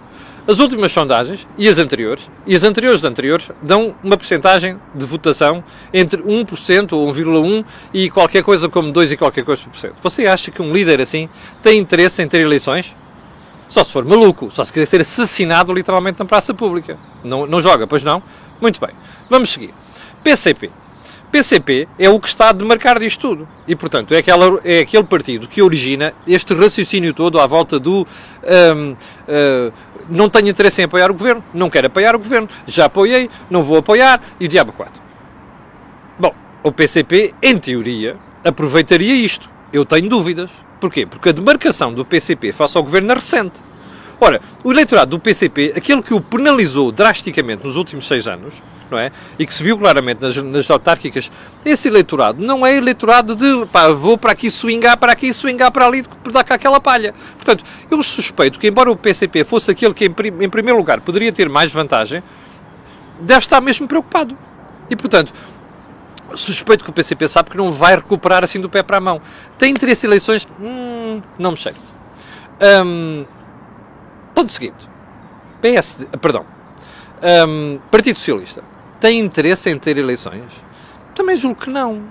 As 0.46 0.58
últimas 0.58 0.92
sondagens, 0.92 1.48
e 1.56 1.66
as 1.66 1.78
anteriores, 1.78 2.30
e 2.46 2.54
as 2.54 2.62
anteriores 2.64 3.00
de 3.00 3.06
anteriores, 3.06 3.50
dão 3.62 3.94
uma 4.04 4.14
porcentagem 4.14 4.78
de 4.94 5.06
votação 5.06 5.64
entre 5.90 6.20
1% 6.22 6.92
ou 6.92 7.10
1,1% 7.10 7.64
e 7.94 8.10
qualquer 8.10 8.42
coisa 8.42 8.68
como 8.68 8.92
2 8.92 9.12
e 9.12 9.16
qualquer 9.16 9.42
coisa 9.42 9.62
por 9.64 9.78
cento. 9.78 9.94
Você 10.02 10.26
acha 10.26 10.50
que 10.50 10.60
um 10.60 10.70
líder 10.70 11.00
assim 11.00 11.30
tem 11.62 11.78
interesse 11.78 12.22
em 12.22 12.28
ter 12.28 12.40
eleições? 12.40 12.94
Só 13.68 13.82
se 13.82 13.90
for 13.90 14.04
maluco, 14.04 14.50
só 14.50 14.64
se 14.64 14.72
quiser 14.72 14.86
ser 14.86 15.00
assassinado 15.00 15.72
literalmente 15.72 16.18
na 16.18 16.24
praça 16.24 16.52
pública. 16.54 16.98
Não, 17.22 17.46
não 17.46 17.60
joga, 17.60 17.86
pois 17.86 18.02
não? 18.02 18.22
Muito 18.60 18.80
bem. 18.80 18.90
Vamos 19.28 19.50
seguir. 19.50 19.74
PCP. 20.22 20.70
PCP 21.30 21.88
é 21.98 22.08
o 22.08 22.20
que 22.20 22.28
está 22.28 22.50
a 22.50 22.52
demarcar 22.52 22.98
disto 22.98 23.20
tudo. 23.20 23.48
E, 23.66 23.74
portanto, 23.74 24.14
é, 24.14 24.18
aquela, 24.18 24.60
é 24.64 24.80
aquele 24.80 25.02
partido 25.02 25.48
que 25.48 25.60
origina 25.60 26.14
este 26.28 26.54
raciocínio 26.54 27.12
todo 27.12 27.40
à 27.40 27.46
volta 27.46 27.80
do 27.80 28.02
um, 28.02 28.02
uh, 28.02 28.06
hum, 28.86 29.72
não 30.08 30.28
tenho 30.28 30.48
interesse 30.48 30.80
em 30.80 30.84
apoiar 30.84 31.10
o 31.10 31.14
governo, 31.14 31.42
não 31.52 31.68
quero 31.68 31.88
apoiar 31.88 32.14
o 32.14 32.18
governo, 32.18 32.48
já 32.66 32.84
apoiei, 32.84 33.28
não 33.50 33.64
vou 33.64 33.78
apoiar 33.78 34.20
e 34.38 34.46
o 34.46 34.48
diabo 34.48 34.72
4. 34.72 35.02
Bom, 36.18 36.32
o 36.62 36.70
PCP, 36.70 37.34
em 37.42 37.58
teoria, 37.58 38.16
aproveitaria 38.44 39.14
isto. 39.14 39.50
Eu 39.72 39.84
tenho 39.84 40.08
dúvidas. 40.08 40.50
Porquê? 40.80 41.06
Porque 41.06 41.28
a 41.28 41.32
demarcação 41.32 41.92
do 41.92 42.04
PCP 42.04 42.52
face 42.52 42.76
ao 42.76 42.82
governo 42.82 43.12
é 43.12 43.14
recente. 43.14 43.60
Ora, 44.20 44.40
o 44.62 44.72
eleitorado 44.72 45.10
do 45.10 45.18
PCP, 45.18 45.74
aquele 45.76 46.02
que 46.02 46.14
o 46.14 46.20
penalizou 46.20 46.92
drasticamente 46.92 47.64
nos 47.64 47.76
últimos 47.76 48.06
seis 48.06 48.28
anos, 48.28 48.62
não 48.90 48.98
é? 48.98 49.10
E 49.38 49.46
que 49.46 49.52
se 49.52 49.62
viu 49.62 49.76
claramente 49.76 50.20
nas, 50.22 50.36
nas 50.36 50.70
autárquicas, 50.70 51.30
esse 51.64 51.88
eleitorado 51.88 52.42
não 52.42 52.64
é 52.64 52.76
eleitorado 52.76 53.34
de 53.34 53.66
pá, 53.66 53.88
vou 53.88 54.16
para 54.16 54.32
aqui 54.32 54.50
swingar, 54.50 54.96
para 54.96 55.12
aqui 55.12 55.32
swingar 55.34 55.72
para 55.72 55.86
ali, 55.86 56.04
dar 56.30 56.44
cá 56.44 56.54
aquela 56.54 56.80
palha. 56.80 57.14
Portanto, 57.36 57.64
eu 57.90 58.02
suspeito 58.02 58.58
que, 58.58 58.68
embora 58.68 58.90
o 58.90 58.96
PCP 58.96 59.44
fosse 59.44 59.70
aquele 59.70 59.92
que, 59.92 60.06
em, 60.06 60.44
em 60.44 60.48
primeiro 60.48 60.78
lugar, 60.78 61.00
poderia 61.00 61.32
ter 61.32 61.48
mais 61.48 61.72
vantagem, 61.72 62.22
deve 63.20 63.40
estar 63.40 63.60
mesmo 63.60 63.88
preocupado. 63.88 64.36
E, 64.88 64.94
portanto, 64.94 65.32
suspeito 66.36 66.84
que 66.84 66.90
o 66.90 66.92
PCP 66.92 67.28
sabe 67.28 67.50
que 67.50 67.56
não 67.56 67.70
vai 67.70 67.96
recuperar 67.96 68.44
assim 68.44 68.60
do 68.60 68.68
pé 68.68 68.82
para 68.82 68.98
a 68.98 69.00
mão. 69.00 69.20
Tem 69.58 69.72
em 69.72 70.04
eleições? 70.04 70.46
Hum, 70.60 71.20
não 71.38 71.52
me 71.52 71.56
sei. 71.56 71.74
Um, 72.84 73.26
ponto 74.34 74.52
seguinte. 74.52 74.88
PSD, 75.60 76.06
perdão. 76.18 76.44
Um, 77.48 77.78
Partido 77.90 78.16
Socialista. 78.16 78.62
Tem 79.00 79.18
interesse 79.18 79.70
em 79.70 79.78
ter 79.78 79.96
eleições? 79.96 80.44
Também 81.14 81.36
julgo 81.36 81.60
que 81.60 81.70
não. 81.70 82.02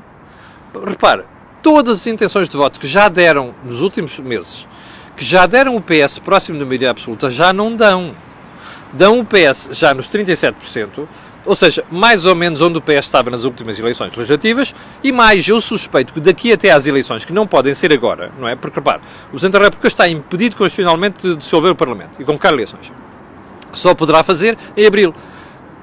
Repare, 0.86 1.24
todas 1.62 2.00
as 2.00 2.08
intenções 2.08 2.50
de 2.50 2.58
voto 2.58 2.80
que 2.80 2.88
já 2.88 3.08
deram 3.10 3.54
nos 3.64 3.82
últimos 3.82 4.20
meses, 4.20 4.68
que 5.16 5.24
já 5.24 5.46
deram 5.46 5.76
o 5.76 5.82
PS 5.82 6.20
próximo 6.20 6.60
da 6.60 6.66
maioria 6.66 6.92
absoluta, 6.92 7.30
já 7.30 7.54
não 7.54 7.76
dão. 7.76 8.16
Dão 8.92 9.20
o 9.20 9.26
PS 9.26 9.70
já 9.72 9.94
nos 9.94 10.08
37%, 10.08 11.08
ou 11.46 11.56
seja, 11.56 11.84
mais 11.92 12.26
ou 12.26 12.34
menos 12.36 12.62
onde 12.62 12.78
o 12.78 12.82
PS 12.82 13.06
estava 13.06 13.30
nas 13.30 13.44
últimas 13.44 13.78
eleições 13.78 14.16
legislativas, 14.16 14.74
e 15.04 15.12
mais, 15.12 15.48
eu 15.48 15.60
suspeito 15.60 16.14
que 16.14 16.20
daqui 16.20 16.52
até 16.52 16.72
às 16.72 16.88
eleições, 16.88 17.26
que 17.26 17.34
não 17.34 17.46
podem 17.46 17.74
ser 17.74 17.92
agora, 17.92 18.32
não 18.40 18.48
é? 18.48 18.56
Porque, 18.56 18.80
repare, 18.80 19.02
o 19.28 19.32
Presidente 19.32 19.54
da 19.54 19.60
República 19.60 19.88
está 19.88 20.08
impedido 20.08 20.56
constitucionalmente 20.56 21.22
de 21.22 21.36
dissolver 21.36 21.72
o 21.72 21.76
Parlamento 21.76 22.22
e 22.22 22.24
convocar 22.24 22.54
eleições. 22.54 22.92
Só 23.72 23.94
poderá 23.94 24.24
fazer 24.24 24.58
em 24.78 24.86
abril. 24.86 25.14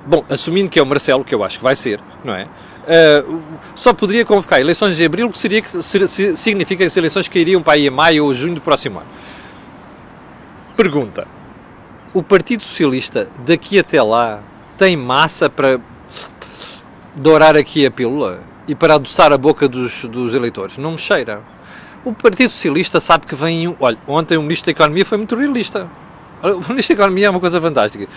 Bom, 0.06 0.24
assumindo 0.30 0.70
que 0.70 0.78
é 0.78 0.82
o 0.82 0.86
Marcelo, 0.86 1.24
que 1.24 1.34
eu 1.34 1.44
acho 1.44 1.58
que 1.58 1.64
vai 1.64 1.76
ser, 1.76 2.00
não 2.24 2.34
é? 2.34 2.44
Uh, 2.44 3.42
só 3.74 3.92
poderia 3.92 4.24
convocar 4.24 4.60
eleições 4.60 4.98
em 4.98 5.04
abril, 5.04 5.30
que 5.30 5.38
seria, 5.38 5.62
significa 5.68 6.78
que 6.78 6.84
as 6.84 6.96
eleições 6.96 7.28
cairiam 7.28 7.62
para 7.62 7.74
aí 7.74 7.86
a 7.86 7.90
maio 7.90 8.24
ou 8.24 8.34
junho 8.34 8.54
do 8.54 8.60
próximo 8.60 8.98
ano. 8.98 9.08
Pergunta: 10.76 11.28
o 12.14 12.22
Partido 12.22 12.64
Socialista 12.64 13.28
daqui 13.44 13.78
até 13.78 14.02
lá 14.02 14.40
tem 14.80 14.96
massa 14.96 15.50
para 15.50 15.78
dourar 17.14 17.54
aqui 17.54 17.84
a 17.84 17.90
pílula 17.90 18.40
e 18.66 18.74
para 18.74 18.94
adoçar 18.94 19.30
a 19.30 19.36
boca 19.36 19.68
dos, 19.68 20.06
dos 20.06 20.34
eleitores. 20.34 20.78
Não 20.78 20.92
me 20.92 20.98
cheira. 20.98 21.42
O 22.02 22.14
Partido 22.14 22.48
Socialista 22.48 22.98
sabe 22.98 23.26
que 23.26 23.34
vem. 23.34 23.76
Olha, 23.78 23.98
ontem 24.08 24.38
o 24.38 24.42
Ministro 24.42 24.64
da 24.64 24.70
Economia 24.70 25.04
foi 25.04 25.18
muito 25.18 25.36
realista. 25.36 25.86
O 26.42 26.66
Ministro 26.70 26.96
da 26.96 27.02
Economia 27.02 27.26
é 27.26 27.30
uma 27.30 27.40
coisa 27.40 27.60
fantástica. 27.60 28.08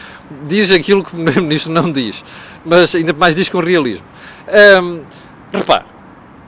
Diz 0.47 0.71
aquilo 0.71 1.03
que 1.03 1.09
o 1.09 1.15
Primeiro-Ministro 1.15 1.69
não 1.69 1.91
diz, 1.91 2.23
mas 2.63 2.95
ainda 2.95 3.11
mais 3.11 3.35
diz 3.35 3.49
com 3.49 3.59
realismo. 3.59 4.07
Repare, 5.51 5.83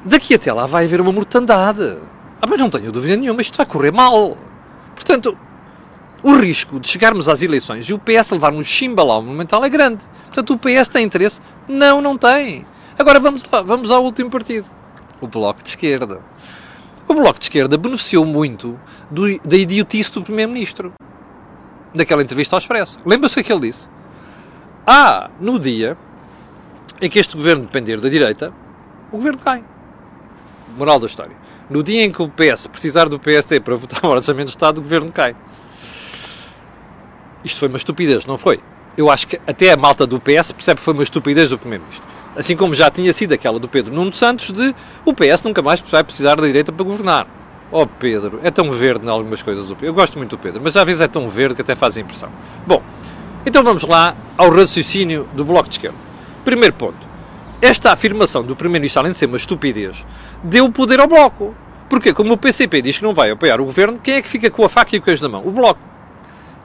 daqui 0.05 0.35
até 0.35 0.53
lá 0.53 0.65
vai 0.65 0.85
haver 0.85 1.01
uma 1.01 1.11
mortandade. 1.11 1.97
Ah, 2.41 2.47
mas 2.47 2.57
não 2.57 2.69
tenho 2.69 2.89
dúvida 2.89 3.17
nenhuma, 3.17 3.41
isto 3.41 3.57
vai 3.57 3.65
correr 3.65 3.91
mal. 3.91 4.37
Portanto, 4.95 5.37
o 6.23 6.35
risco 6.35 6.79
de 6.79 6.87
chegarmos 6.87 7.29
às 7.29 7.41
eleições 7.41 7.85
e 7.85 7.93
o 7.93 7.99
PS 7.99 8.31
levar 8.31 8.53
um 8.53 8.63
chimbalau 8.63 9.21
monumental 9.21 9.63
é 9.63 9.69
grande. 9.69 10.03
Portanto, 10.25 10.53
o 10.53 10.57
PS 10.57 10.87
tem 10.87 11.05
interesse? 11.05 11.39
Não, 11.67 12.01
não 12.01 12.17
tem. 12.17 12.65
Agora 12.97 13.19
vamos, 13.19 13.43
vamos 13.65 13.91
ao 13.91 14.03
último 14.03 14.29
partido, 14.29 14.67
o 15.19 15.27
Bloco 15.27 15.61
de 15.61 15.69
Esquerda. 15.69 16.21
O 17.07 17.13
Bloco 17.13 17.37
de 17.37 17.45
Esquerda 17.45 17.77
beneficiou 17.77 18.25
muito 18.25 18.79
do, 19.11 19.39
da 19.39 19.55
idiotice 19.55 20.11
do 20.13 20.23
Primeiro-Ministro, 20.23 20.93
daquela 21.93 22.23
entrevista 22.23 22.55
ao 22.55 22.59
Expresso. 22.59 22.97
Lembra-se 23.05 23.39
o 23.39 23.43
que 23.43 23.51
ele 23.51 23.67
disse? 23.67 23.87
Ah, 24.87 25.29
no 25.39 25.59
dia 25.59 25.97
em 27.01 27.09
que 27.09 27.19
este 27.19 27.35
governo 27.35 27.65
depender 27.65 27.99
da 27.99 28.09
direita, 28.09 28.53
o 29.11 29.17
governo 29.17 29.39
cai. 29.39 29.63
Moral 30.77 30.99
da 30.99 31.05
história. 31.05 31.35
No 31.69 31.83
dia 31.83 32.03
em 32.03 32.11
que 32.11 32.21
o 32.21 32.29
PS 32.29 32.67
precisar 32.67 33.09
do 33.09 33.19
PST 33.19 33.59
para 33.59 33.75
votar 33.75 34.05
o 34.05 34.09
Orçamento 34.09 34.45
de 34.45 34.51
Estado, 34.51 34.77
o 34.77 34.81
governo 34.81 35.11
cai. 35.11 35.35
Isto 37.45 37.59
foi 37.59 37.67
uma 37.67 37.77
estupidez, 37.77 38.25
não 38.25 38.39
foi? 38.39 38.59
Eu 38.97 39.07
acho 39.11 39.27
que 39.27 39.39
até 39.45 39.71
a 39.71 39.77
malta 39.77 40.07
do 40.07 40.19
PS 40.19 40.51
percebe 40.51 40.79
que 40.79 40.83
foi 40.83 40.95
uma 40.95 41.03
estupidez 41.03 41.51
do 41.51 41.59
Primeiro-Ministro. 41.59 42.07
Assim 42.35 42.55
como 42.55 42.73
já 42.73 42.89
tinha 42.89 43.13
sido 43.13 43.33
aquela 43.33 43.59
do 43.59 43.69
Pedro 43.69 43.93
Nuno 43.93 44.11
Santos 44.11 44.51
de 44.51 44.73
o 45.05 45.13
PS 45.13 45.43
nunca 45.43 45.61
mais 45.61 45.79
vai 45.79 46.03
precisar 46.03 46.35
da 46.35 46.47
direita 46.47 46.71
para 46.71 46.83
governar. 46.83 47.27
Oh 47.71 47.85
Pedro, 47.85 48.39
é 48.41 48.49
tão 48.49 48.71
verde 48.71 49.05
em 49.05 49.09
algumas 49.09 49.43
coisas 49.43 49.67
do 49.67 49.75
Pedro. 49.75 49.89
Eu 49.89 49.93
gosto 49.93 50.17
muito 50.17 50.31
do 50.31 50.39
Pedro, 50.39 50.59
mas 50.63 50.75
às 50.75 50.83
vezes 50.83 51.01
é 51.01 51.07
tão 51.07 51.29
verde 51.29 51.53
que 51.53 51.61
até 51.61 51.75
faz 51.75 51.97
impressão. 51.97 52.29
Bom, 52.65 52.81
então 53.45 53.63
vamos 53.63 53.83
lá 53.83 54.15
ao 54.35 54.49
raciocínio 54.49 55.29
do 55.33 55.45
Bloco 55.45 55.69
de 55.69 55.75
Esquerda. 55.75 55.97
Primeiro 56.43 56.73
ponto. 56.73 56.97
Esta 57.61 57.91
afirmação 57.91 58.43
do 58.43 58.55
Primeiro-Ministro, 58.55 59.01
além 59.01 59.11
de 59.11 59.19
ser 59.19 59.27
uma 59.27 59.37
estupidez, 59.37 60.03
deu 60.43 60.71
poder 60.71 60.99
ao 60.99 61.07
Bloco. 61.07 61.53
Porque, 61.87 62.11
como 62.11 62.33
o 62.33 62.37
PCP 62.37 62.81
diz 62.81 62.97
que 62.97 63.03
não 63.03 63.13
vai 63.13 63.29
apoiar 63.29 63.61
o 63.61 63.65
Governo, 63.65 63.99
quem 64.01 64.15
é 64.15 64.21
que 64.21 64.27
fica 64.27 64.49
com 64.49 64.65
a 64.65 64.69
faca 64.69 64.95
e 64.95 64.99
o 64.99 65.01
queijo 65.01 65.21
na 65.21 65.29
mão? 65.29 65.45
O 65.45 65.51
Bloco 65.51 65.79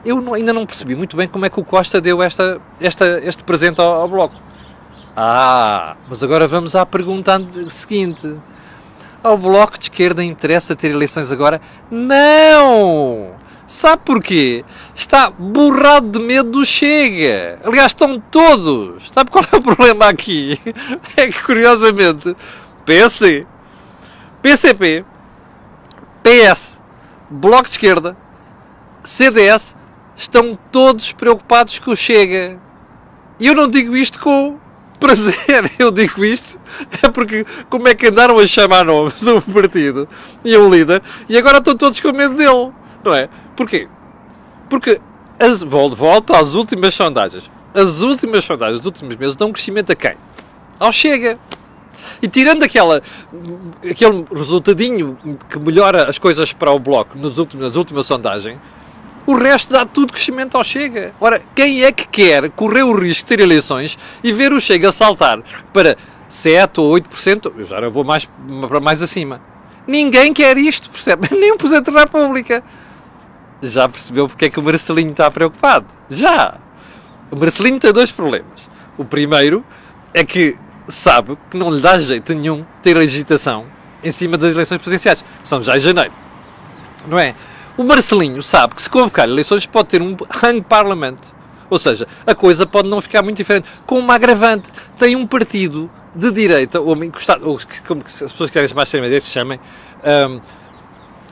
eu 0.04 0.20
não, 0.20 0.34
ainda 0.34 0.52
não 0.52 0.64
percebi 0.66 0.94
muito 0.94 1.16
bem 1.16 1.28
como 1.28 1.44
é 1.44 1.50
que 1.50 1.60
o 1.60 1.64
Costa 1.64 2.00
deu 2.00 2.22
esta, 2.22 2.60
esta, 2.80 3.20
este 3.22 3.44
presente 3.44 3.80
ao, 3.80 3.92
ao 3.92 4.08
Bloco. 4.08 4.34
Ah, 5.16 5.96
mas 6.08 6.22
agora 6.22 6.46
vamos 6.46 6.74
à 6.74 6.86
pergunta 6.86 7.40
seguinte. 7.68 8.36
Ao 9.22 9.36
Bloco 9.36 9.78
de 9.78 9.84
Esquerda 9.84 10.24
interessa 10.24 10.74
ter 10.74 10.90
eleições 10.90 11.30
agora? 11.30 11.60
Não! 11.90 13.32
Sabe 13.66 14.02
porquê? 14.04 14.64
Está 14.96 15.30
borrado 15.30 16.08
de 16.08 16.18
medo 16.18 16.50
do 16.50 16.64
Chega. 16.64 17.60
Aliás, 17.64 17.92
estão 17.92 18.18
todos. 18.18 19.10
Sabe 19.12 19.30
qual 19.30 19.44
é 19.52 19.56
o 19.56 19.62
problema 19.62 20.06
aqui? 20.06 20.58
É 21.16 21.28
que, 21.28 21.42
curiosamente, 21.44 22.34
PSD, 22.84 23.46
PCP, 24.42 25.04
PS, 26.22 26.82
Bloco 27.30 27.64
de 27.64 27.70
Esquerda, 27.70 28.16
CDS, 29.04 29.76
estão 30.20 30.58
todos 30.70 31.12
preocupados 31.12 31.78
com 31.78 31.92
o 31.92 31.96
Chega. 31.96 32.60
E 33.38 33.46
eu 33.46 33.54
não 33.54 33.68
digo 33.68 33.96
isto 33.96 34.20
com 34.20 34.58
prazer, 34.98 35.72
eu 35.78 35.90
digo 35.90 36.22
isto 36.22 36.60
é 37.02 37.08
porque 37.08 37.46
como 37.70 37.88
é 37.88 37.94
que 37.94 38.08
andaram 38.08 38.38
a 38.38 38.46
chamar 38.46 38.84
nomes 38.84 39.26
um 39.26 39.40
partido 39.40 40.06
e 40.44 40.54
um 40.58 40.68
líder 40.68 41.02
e 41.26 41.38
agora 41.38 41.56
estão 41.56 41.74
todos 41.74 41.98
com 42.00 42.12
medo 42.12 42.34
dele, 42.34 42.70
não 43.02 43.14
é? 43.14 43.30
Porquê? 43.56 43.88
Porque 44.68 45.00
as, 45.38 45.62
volto 45.62 46.34
às 46.34 46.52
últimas 46.52 46.94
sondagens. 46.94 47.50
As 47.74 48.02
últimas 48.02 48.44
sondagens 48.44 48.80
dos 48.80 48.86
últimos 48.86 49.16
meses 49.16 49.36
dão 49.36 49.50
crescimento 49.50 49.90
a 49.90 49.94
quem? 49.94 50.16
Ao 50.78 50.92
Chega. 50.92 51.38
E 52.20 52.28
tirando 52.28 52.62
aquela, 52.62 53.02
aquele 53.90 54.26
resultadinho 54.34 55.16
que 55.48 55.58
melhora 55.58 56.10
as 56.10 56.18
coisas 56.18 56.52
para 56.52 56.70
o 56.70 56.78
Bloco 56.78 57.16
nas 57.18 57.38
últimas 57.76 58.06
sondagens, 58.06 58.58
o 59.30 59.36
resto 59.36 59.72
dá 59.72 59.84
tudo 59.84 60.12
crescimento 60.12 60.56
ao 60.56 60.64
Chega. 60.64 61.12
Ora, 61.20 61.40
quem 61.54 61.84
é 61.84 61.92
que 61.92 62.06
quer 62.08 62.50
correr 62.50 62.82
o 62.82 62.92
risco 62.92 63.22
de 63.22 63.36
ter 63.36 63.40
eleições 63.40 63.96
e 64.24 64.32
ver 64.32 64.52
o 64.52 64.60
Chega 64.60 64.90
saltar 64.90 65.40
para 65.72 65.96
7 66.28 66.80
ou 66.80 66.92
8%? 66.94 67.52
Eu 67.56 67.64
já 67.64 67.88
vou 67.88 68.02
mais, 68.02 68.28
para 68.68 68.80
mais 68.80 69.00
acima. 69.00 69.40
Ninguém 69.86 70.32
quer 70.32 70.58
isto, 70.58 70.90
percebe? 70.90 71.28
Nem 71.34 71.52
o 71.52 71.56
Presidente 71.56 71.90
da 71.92 72.00
República. 72.00 72.62
Já 73.62 73.88
percebeu 73.88 74.28
porque 74.28 74.46
é 74.46 74.50
que 74.50 74.58
o 74.58 74.62
Marcelinho 74.62 75.12
está 75.12 75.30
preocupado? 75.30 75.86
Já! 76.08 76.54
O 77.30 77.36
Marcelinho 77.36 77.78
tem 77.78 77.92
dois 77.92 78.10
problemas. 78.10 78.68
O 78.98 79.04
primeiro 79.04 79.64
é 80.12 80.24
que 80.24 80.56
sabe 80.88 81.38
que 81.48 81.56
não 81.56 81.70
lhe 81.70 81.80
dá 81.80 81.98
jeito 81.98 82.34
nenhum 82.34 82.64
ter 82.82 82.96
agitação 82.96 83.66
em 84.02 84.10
cima 84.10 84.36
das 84.36 84.54
eleições 84.54 84.78
presidenciais. 84.78 85.24
São 85.44 85.62
já 85.62 85.76
em 85.76 85.80
janeiro. 85.80 86.12
Não 87.06 87.18
é? 87.18 87.34
O 87.76 87.84
Marcelinho 87.84 88.42
sabe 88.42 88.74
que 88.74 88.82
se 88.82 88.90
convocar 88.90 89.28
eleições 89.28 89.66
pode 89.66 89.88
ter 89.88 90.02
um 90.02 90.16
hang 90.42 90.60
parliament. 90.62 91.18
Ou 91.68 91.78
seja, 91.78 92.06
a 92.26 92.34
coisa 92.34 92.66
pode 92.66 92.88
não 92.88 93.00
ficar 93.00 93.22
muito 93.22 93.36
diferente. 93.36 93.68
Com 93.86 93.98
uma 93.98 94.14
agravante, 94.14 94.70
tem 94.98 95.14
um 95.14 95.26
partido 95.26 95.90
de 96.14 96.30
direita, 96.32 96.80
ou, 96.80 97.02
encostado, 97.04 97.48
ou 97.48 97.60
como 97.86 98.02
as 98.04 98.18
pessoas 98.18 98.50
que 98.50 98.58
querem 98.58 98.74
mais 98.74 98.88
extrema-direita 98.88 99.24
se 99.24 99.32
chamem, 99.32 99.60
um, 100.04 100.40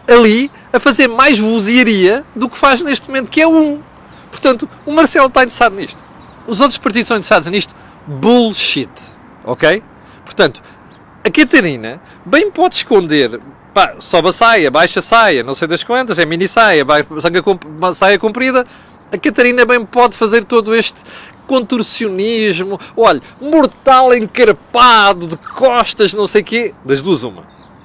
ali 0.07 0.51
a 0.73 0.79
fazer 0.79 1.09
mais 1.09 1.39
vozearia 1.39 2.25
do 2.35 2.49
que 2.49 2.57
faz 2.57 2.83
neste 2.83 3.09
momento, 3.09 3.31
que 3.31 3.43
é 3.43 3.49
um. 3.49 3.83
Portanto, 4.31 4.69
o 4.87 4.93
Marcelo 4.93 5.27
está 5.27 5.43
interessado 5.43 5.75
nisto. 5.75 6.03
Os 6.47 6.61
outros 6.61 6.79
partidos 6.79 7.05
estão 7.05 7.17
interessados 7.17 7.49
nisto. 7.49 7.75
Bullshit. 8.07 8.91
Ok? 9.45 9.83
Portanto, 10.25 10.63
a 11.25 11.31
Catarina 11.31 12.01
bem 12.25 12.51
pode 12.51 12.77
esconder 12.77 13.41
pá, 13.79 13.95
sobe 14.01 14.31
a 14.31 14.33
saia, 14.33 14.71
baixa 14.73 14.99
a 14.99 15.03
saia, 15.03 15.45
não 15.45 15.55
sei 15.55 15.69
das 15.69 15.85
quantas, 15.85 16.19
é 16.19 16.27
mini 16.27 16.49
saia, 16.49 16.85
saia 17.95 18.19
comprida. 18.19 18.67
A 19.13 19.17
Catarina 19.17 19.65
bem 19.65 19.85
pode 19.85 20.19
fazer 20.19 20.45
todo 20.45 20.75
este 20.75 21.01
contorcionismo, 21.47 22.79
olha, 22.97 23.23
mortal 23.41 24.13
encarpado, 24.13 25.29
de 25.29 25.37
costas, 25.37 26.13
não 26.13 26.27
sei 26.27 26.43
quê. 26.43 26.75
Das 26.85 27.01
duas, 27.01 27.23
uma. 27.23 27.45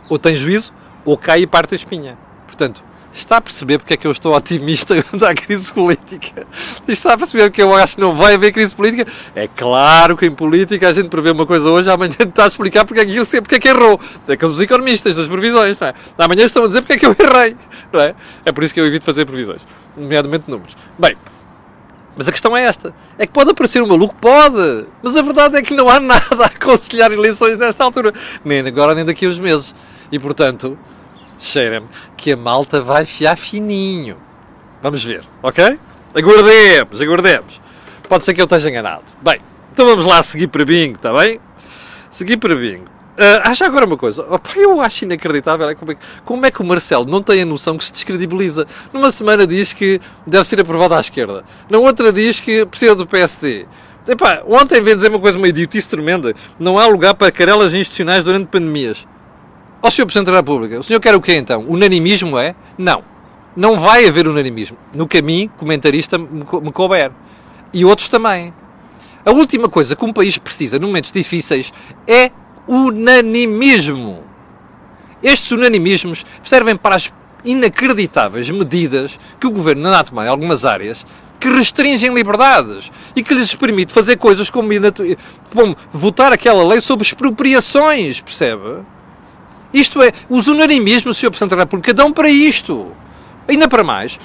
Ou 0.10 0.18
tem 0.18 0.36
juízo, 0.36 0.74
ou 1.06 1.16
cai 1.16 1.44
e 1.44 1.48
parte 1.48 1.76
a 1.76 1.78
espinha. 1.78 2.18
Portanto, 2.48 2.84
Está 3.14 3.38
a 3.38 3.42
perceber 3.42 3.78
porque 3.78 3.94
é 3.94 3.98
que 3.98 4.08
eu 4.08 4.12
estou 4.12 4.36
otimista 4.36 4.96
à 5.22 5.34
crise 5.36 5.72
política? 5.72 6.48
Está 6.88 7.14
a 7.14 7.18
perceber 7.18 7.52
que 7.52 7.62
eu 7.62 7.74
acho 7.76 7.96
que 7.96 8.02
não 8.02 8.16
vai 8.16 8.34
haver 8.34 8.52
crise 8.52 8.76
política? 8.76 9.10
É 9.36 9.48
claro 9.48 10.18
que 10.18 10.26
em 10.26 10.32
política 10.32 10.90
a 10.90 10.94
gente 10.94 11.10
prevê 11.10 11.30
uma 11.30 11.46
coisa 11.46 11.70
hoje, 11.70 11.90
amanhã 11.92 12.16
está 12.20 12.46
a 12.46 12.48
explicar 12.48 12.86
porque 12.86 13.02
é 13.02 13.06
que, 13.06 13.16
eu 13.16 13.24
sei, 13.24 13.40
porque 13.40 13.56
é 13.56 13.60
que 13.60 13.70
errou. 13.70 14.00
É 14.28 14.36
como 14.36 14.52
os 14.52 14.60
economistas 14.60 15.16
das 15.16 15.28
previsões. 15.28 15.80
Não 15.80 15.88
é? 15.88 15.94
Amanhã 16.18 16.46
estão 16.46 16.64
a 16.64 16.68
dizer 16.68 16.82
porque 16.82 16.94
é 16.94 16.98
que 16.98 17.06
eu 17.06 17.16
errei. 17.20 17.56
Não 17.92 18.02
é? 18.02 18.16
é 18.46 18.52
por 18.52 18.64
isso 18.64 18.74
que 18.74 18.80
eu 18.80 18.86
evito 18.86 19.06
fazer 19.06 19.26
previsões, 19.26 19.62
nomeadamente 19.96 20.50
números. 20.50 20.76
Bem, 20.98 21.16
mas 22.16 22.28
a 22.28 22.32
questão 22.32 22.58
é 22.58 22.64
esta: 22.64 22.94
é 23.18 23.28
que 23.28 23.34
pode 23.34 23.52
aparecer 23.52 23.82
um 23.82 23.88
maluco? 23.88 24.16
Pode! 24.16 24.86
Mas 25.04 25.16
a 25.16 25.22
verdade 25.22 25.58
é 25.58 25.62
que 25.62 25.74
não 25.74 25.88
há 25.88 26.00
nada 26.02 26.44
a 26.44 26.48
aconselhar 26.48 27.12
eleições 27.12 27.60
nesta 27.60 27.84
altura, 27.84 28.12
nem 28.44 28.60
agora 28.66 28.96
nem 28.96 29.06
daqui 29.06 29.26
a 29.28 29.30
uns 29.30 29.40
meses. 29.40 29.76
E 30.12 30.18
portanto, 30.18 30.78
cheira-me 31.38 31.88
que 32.16 32.32
a 32.32 32.38
malta 32.38 32.82
vai 32.82 33.06
fiar 33.06 33.38
fininho. 33.38 34.18
Vamos 34.82 35.04
ver, 35.04 35.24
ok? 35.42 35.80
Aguardemos, 36.16 37.02
aguardemos. 37.02 37.62
Pode 38.08 38.26
ser 38.26 38.34
que 38.34 38.42
eu 38.42 38.46
esteja 38.46 38.70
enganado. 38.70 39.04
Bem, 39.22 39.40
então 39.72 39.86
vamos 39.86 40.06
lá 40.06 40.22
seguir 40.22 40.48
para 40.48 40.64
bingo, 40.64 40.96
está 40.96 41.14
bem? 41.14 41.40
Seguir 42.10 42.38
para 42.38 42.56
bingo. 42.56 42.86
Uh, 43.14 43.42
acha 43.44 43.66
agora 43.66 43.86
uma 43.86 43.96
coisa, 43.96 44.24
Opa, 44.24 44.50
eu 44.56 44.82
acho 44.82 45.06
inacreditável 45.06 45.70
é 45.70 45.76
como, 45.76 45.92
é, 45.92 45.98
como 46.26 46.46
é 46.48 46.50
que 46.50 46.62
o 46.62 46.66
Marcelo 46.66 47.06
não 47.06 47.22
tem 47.22 47.44
a 47.44 47.46
noção 47.46 47.78
que 47.78 47.86
se 47.86 47.92
descredibiliza. 47.92 48.66
Numa 48.92 49.12
semana 49.12 49.46
diz 49.46 49.72
que 49.72 50.02
deve 50.26 50.48
ser 50.48 50.60
aprovado 50.60 50.96
à 50.96 51.00
esquerda, 51.00 51.44
na 51.70 51.78
outra 51.78 52.12
diz 52.12 52.40
que 52.40 52.66
precisa 52.66 52.96
do 52.96 53.06
PSD. 53.06 53.68
Epá, 54.08 54.42
ontem 54.48 54.82
veio 54.82 54.96
dizer 54.96 55.10
uma 55.10 55.20
coisa 55.20 55.38
meio 55.38 55.50
idiotice 55.50 55.88
tremenda: 55.88 56.34
não 56.60 56.80
há 56.80 56.88
lugar 56.88 57.14
para 57.14 57.32
carelas 57.32 57.74
institucionais 57.74 58.24
durante 58.24 58.48
pandemias. 58.48 59.08
Ó 59.86 59.90
Sr. 59.92 60.06
Presidente 60.06 60.32
da 60.32 60.38
República, 60.38 60.80
o 60.80 60.84
senhor 60.84 61.02
quer 61.02 61.14
o 61.14 61.20
quê 61.20 61.36
então? 61.36 61.66
Unanimismo 61.68 62.40
é? 62.40 62.56
Não. 62.78 63.04
Não 63.54 63.78
vai 63.78 64.08
haver 64.08 64.26
unanimismo. 64.30 64.78
No 64.94 65.06
caminho, 65.06 65.50
comentarista 65.58 66.18
me 66.18 66.72
couber. 66.72 67.12
E 67.74 67.84
outros 67.84 68.08
também. 68.08 68.54
A 69.26 69.32
última 69.32 69.68
coisa 69.68 69.94
que 69.94 70.06
um 70.06 70.14
país 70.14 70.38
precisa, 70.38 70.80
num 70.80 70.88
momentos 70.88 71.12
difíceis, 71.12 71.74
é 72.08 72.32
unanimismo. 72.66 74.24
Estes 75.22 75.52
unanimismos 75.52 76.26
servem 76.42 76.78
para 76.78 76.96
as 76.96 77.12
inacreditáveis 77.44 78.50
medidas 78.50 79.20
que 79.38 79.48
o 79.48 79.52
governo 79.52 79.90
anda 79.90 80.00
a 80.00 80.04
tomar 80.06 80.26
em 80.26 80.30
algumas 80.30 80.64
áreas 80.64 81.06
que 81.42 81.50
restringem 81.50 82.14
liberdades 82.14 82.90
e 83.18 83.22
que 83.22 83.34
lhes 83.34 83.54
permite 83.54 83.92
fazer 83.92 84.16
coisas 84.16 84.50
como, 84.50 84.70
como 85.54 85.76
votar 85.92 86.32
aquela 86.32 86.66
lei 86.66 86.80
sobre 86.80 87.06
expropriações, 87.06 88.22
percebe? 88.22 88.93
Isto 89.74 90.02
é, 90.02 90.12
os 90.30 90.48
unanimismos, 90.48 91.18
Sr. 91.18 91.30
Presidente 91.30 91.52
da 91.52 91.58
República, 91.58 91.94
dão 91.94 92.12
para 92.12 92.30
isto. 92.30 92.92
Ainda 93.48 93.68
para 93.68 93.84
mais, 93.84 94.20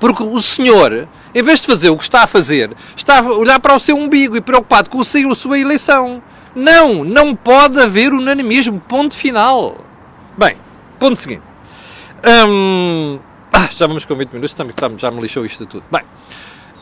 porque 0.00 0.22
o 0.22 0.40
senhor, 0.40 1.08
em 1.34 1.42
vez 1.42 1.60
de 1.60 1.66
fazer 1.66 1.90
o 1.90 1.96
que 1.96 2.04
está 2.04 2.22
a 2.22 2.26
fazer, 2.26 2.70
está 2.96 3.18
a 3.18 3.22
olhar 3.22 3.60
para 3.60 3.74
o 3.74 3.78
seu 3.78 3.96
umbigo 3.96 4.36
e 4.36 4.40
preocupado 4.40 4.88
com 4.88 5.00
a 5.00 5.34
sua 5.34 5.58
eleição. 5.58 6.22
Não, 6.54 7.04
não 7.04 7.34
pode 7.34 7.80
haver 7.80 8.12
unanimismo. 8.12 8.80
Ponto 8.80 9.16
final. 9.16 9.84
Bem, 10.38 10.56
ponto 10.98 11.16
seguinte. 11.16 11.42
Hum, 12.48 13.18
ah, 13.52 13.68
já 13.70 13.86
vamos 13.86 14.04
com 14.04 14.14
20 14.14 14.30
minutos, 14.32 14.56
já 14.98 15.10
me 15.10 15.20
lixou 15.20 15.44
isto 15.44 15.66
tudo. 15.66 15.84
Bem, 15.90 16.02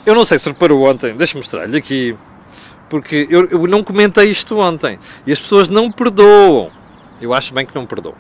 eu 0.06 0.14
não 0.14 0.24
sei 0.24 0.38
se 0.38 0.48
reparou 0.48 0.88
ontem, 0.88 1.14
deixa-me 1.14 1.40
mostrar-lhe 1.40 1.76
aqui, 1.76 2.16
porque 2.88 3.26
eu, 3.30 3.46
eu 3.46 3.66
não 3.66 3.82
comentei 3.82 4.30
isto 4.30 4.58
ontem 4.58 4.98
e 5.26 5.32
as 5.32 5.40
pessoas 5.40 5.68
não 5.68 5.90
perdoam. 5.90 6.70
Eu 7.24 7.35
acho 7.35 7.54
bem 7.54 7.64
que 7.64 7.74
não 7.74 7.87
perdoa. 7.87 8.14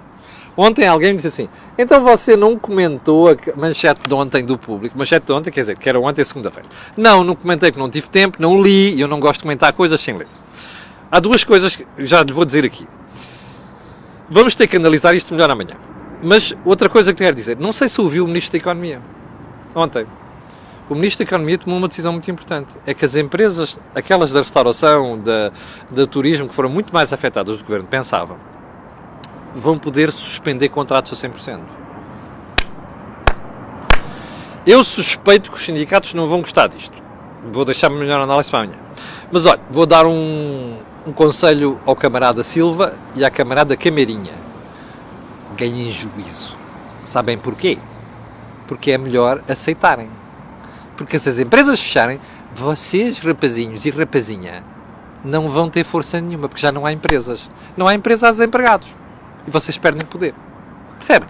Ontem 0.56 0.86
alguém 0.86 1.10
me 1.10 1.16
disse 1.16 1.28
assim: 1.28 1.48
então 1.78 2.02
você 2.02 2.36
não 2.36 2.58
comentou 2.58 3.30
a 3.30 3.36
manchete 3.56 4.02
de 4.06 4.14
ontem 4.14 4.44
do 4.44 4.58
público? 4.58 4.96
Manchete 4.98 5.26
de 5.26 5.32
ontem, 5.32 5.50
quer 5.50 5.60
dizer, 5.60 5.78
que 5.78 5.88
era 5.88 5.98
ontem, 5.98 6.24
segunda-feira. 6.24 6.68
Não, 6.96 7.24
não 7.24 7.34
comentei 7.34 7.70
porque 7.70 7.82
não 7.82 7.90
tive 7.90 8.08
tempo, 8.08 8.36
não 8.40 8.60
li, 8.60 8.94
e 8.94 9.00
eu 9.00 9.08
não 9.08 9.18
gosto 9.18 9.38
de 9.38 9.44
comentar 9.44 9.72
coisas 9.72 10.00
sem 10.00 10.16
ler. 10.16 10.28
Há 11.10 11.20
duas 11.20 11.44
coisas 11.44 11.76
que 11.76 11.86
já 11.98 12.22
vou 12.24 12.44
dizer 12.44 12.64
aqui. 12.64 12.86
Vamos 14.28 14.54
ter 14.54 14.66
que 14.66 14.76
analisar 14.76 15.14
isto 15.14 15.32
melhor 15.32 15.50
amanhã. 15.50 15.76
Mas 16.22 16.54
outra 16.64 16.88
coisa 16.88 17.12
que 17.12 17.22
quero 17.22 17.34
dizer: 17.34 17.56
não 17.58 17.72
sei 17.72 17.88
se 17.88 18.00
ouviu 18.00 18.24
o 18.24 18.26
Ministro 18.26 18.52
da 18.52 18.58
Economia 18.58 19.00
ontem. 19.74 20.06
O 20.90 20.94
Ministro 20.94 21.24
da 21.24 21.28
Economia 21.28 21.56
tomou 21.56 21.78
uma 21.78 21.88
decisão 21.88 22.12
muito 22.12 22.30
importante. 22.30 22.68
É 22.86 22.92
que 22.92 23.04
as 23.04 23.14
empresas, 23.14 23.78
aquelas 23.94 24.32
da 24.32 24.40
restauração, 24.40 25.18
da, 25.18 25.50
da 25.90 26.06
turismo, 26.06 26.48
que 26.48 26.54
foram 26.54 26.68
muito 26.68 26.92
mais 26.92 27.12
afetadas 27.12 27.56
do 27.56 27.58
que 27.58 27.64
o 27.64 27.66
governo 27.66 27.88
pensava, 27.88 28.36
vão 29.54 29.78
poder 29.78 30.12
suspender 30.12 30.68
contratos 30.68 31.12
a 31.12 31.28
100%. 31.28 31.60
Eu 34.64 34.82
suspeito 34.84 35.50
que 35.50 35.56
os 35.56 35.64
sindicatos 35.64 36.14
não 36.14 36.26
vão 36.26 36.40
gostar 36.40 36.68
disto. 36.68 36.96
Vou 37.52 37.64
deixar 37.64 37.88
a 37.88 37.90
melhor 37.90 38.20
análise 38.20 38.50
para 38.50 38.60
amanhã. 38.60 38.78
Mas 39.30 39.44
olha, 39.44 39.60
vou 39.70 39.86
dar 39.86 40.06
um, 40.06 40.78
um 41.06 41.12
conselho 41.12 41.80
ao 41.84 41.96
camarada 41.96 42.44
Silva 42.44 42.96
e 43.14 43.24
à 43.24 43.30
camarada 43.30 43.76
Cameirinha. 43.76 44.34
Ganhem 45.56 45.90
juízo. 45.90 46.56
Sabem 47.00 47.36
porquê? 47.36 47.78
Porque 48.68 48.92
é 48.92 48.98
melhor 48.98 49.42
aceitarem. 49.48 50.08
Porque 50.96 51.18
se 51.18 51.28
as 51.28 51.40
empresas 51.40 51.80
fecharem, 51.80 52.20
vocês, 52.54 53.18
rapazinhos 53.18 53.84
e 53.84 53.90
rapazinha, 53.90 54.62
não 55.24 55.48
vão 55.48 55.68
ter 55.68 55.84
força 55.84 56.20
nenhuma, 56.20 56.48
porque 56.48 56.62
já 56.62 56.70
não 56.70 56.86
há 56.86 56.92
empresas. 56.92 57.50
Não 57.76 57.88
há 57.88 57.94
empresas 57.94 58.40
a 58.40 58.44
empregados 58.44 59.01
e 59.46 59.50
vocês 59.50 59.76
perdem 59.78 60.06
poder. 60.06 60.34
Percebem? 60.98 61.28